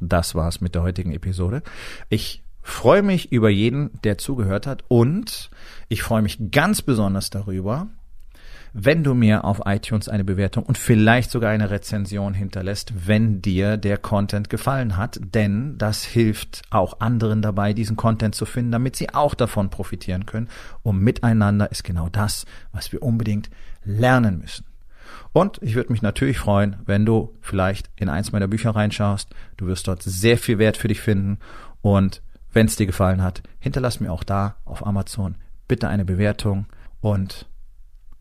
das 0.00 0.34
war's 0.34 0.62
mit 0.62 0.74
der 0.74 0.82
heutigen 0.82 1.12
Episode. 1.12 1.62
Ich 2.08 2.42
freue 2.70 3.02
mich 3.02 3.32
über 3.32 3.50
jeden, 3.50 3.90
der 4.04 4.18
zugehört 4.18 4.66
hat 4.66 4.84
und 4.88 5.50
ich 5.88 6.02
freue 6.02 6.22
mich 6.22 6.50
ganz 6.50 6.82
besonders 6.82 7.30
darüber, 7.30 7.88
wenn 8.72 9.02
du 9.02 9.14
mir 9.14 9.44
auf 9.44 9.62
iTunes 9.64 10.08
eine 10.08 10.24
Bewertung 10.24 10.64
und 10.64 10.76
vielleicht 10.76 11.30
sogar 11.30 11.50
eine 11.50 11.70
Rezension 11.70 12.34
hinterlässt, 12.34 13.06
wenn 13.06 13.40
dir 13.40 13.76
der 13.76 13.96
Content 13.96 14.50
gefallen 14.50 14.96
hat, 14.96 15.18
denn 15.22 15.78
das 15.78 16.04
hilft 16.04 16.62
auch 16.70 17.00
anderen 17.00 17.42
dabei, 17.42 17.72
diesen 17.72 17.96
Content 17.96 18.34
zu 18.34 18.44
finden, 18.44 18.72
damit 18.72 18.96
sie 18.96 19.14
auch 19.14 19.34
davon 19.34 19.70
profitieren 19.70 20.26
können. 20.26 20.48
Und 20.82 21.00
miteinander 21.00 21.70
ist 21.70 21.84
genau 21.84 22.08
das, 22.08 22.44
was 22.72 22.92
wir 22.92 23.02
unbedingt 23.02 23.50
lernen 23.84 24.38
müssen. 24.38 24.66
Und 25.32 25.58
ich 25.62 25.74
würde 25.74 25.92
mich 25.92 26.02
natürlich 26.02 26.38
freuen, 26.38 26.76
wenn 26.84 27.06
du 27.06 27.34
vielleicht 27.40 27.90
in 27.96 28.08
eins 28.08 28.32
meiner 28.32 28.48
Bücher 28.48 28.70
reinschaust. 28.70 29.30
Du 29.56 29.66
wirst 29.66 29.88
dort 29.88 30.02
sehr 30.02 30.38
viel 30.38 30.58
Wert 30.58 30.76
für 30.76 30.88
dich 30.88 31.00
finden 31.00 31.38
und 31.80 32.22
wenn 32.58 32.66
es 32.66 32.74
dir 32.74 32.86
gefallen 32.86 33.22
hat, 33.22 33.44
hinterlass 33.60 34.00
mir 34.00 34.10
auch 34.10 34.24
da 34.24 34.56
auf 34.64 34.84
Amazon 34.84 35.36
bitte 35.68 35.86
eine 35.86 36.04
Bewertung 36.04 36.66
und 37.00 37.46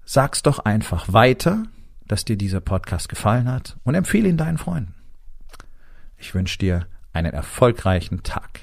sag's 0.06 0.44
doch 0.44 0.60
einfach 0.60 1.12
weiter, 1.12 1.64
dass 2.06 2.24
dir 2.24 2.38
dieser 2.38 2.62
Podcast 2.62 3.10
gefallen 3.10 3.52
hat 3.52 3.78
und 3.84 3.96
empfehle 3.96 4.30
ihn 4.30 4.38
deinen 4.38 4.60
Freunden. 4.60 4.94
Ich 6.18 6.36
wünsche 6.36 6.60
dir 6.60 6.86
einen 7.14 7.34
erfolgreichen 7.34 8.22
Tag. 8.22 8.60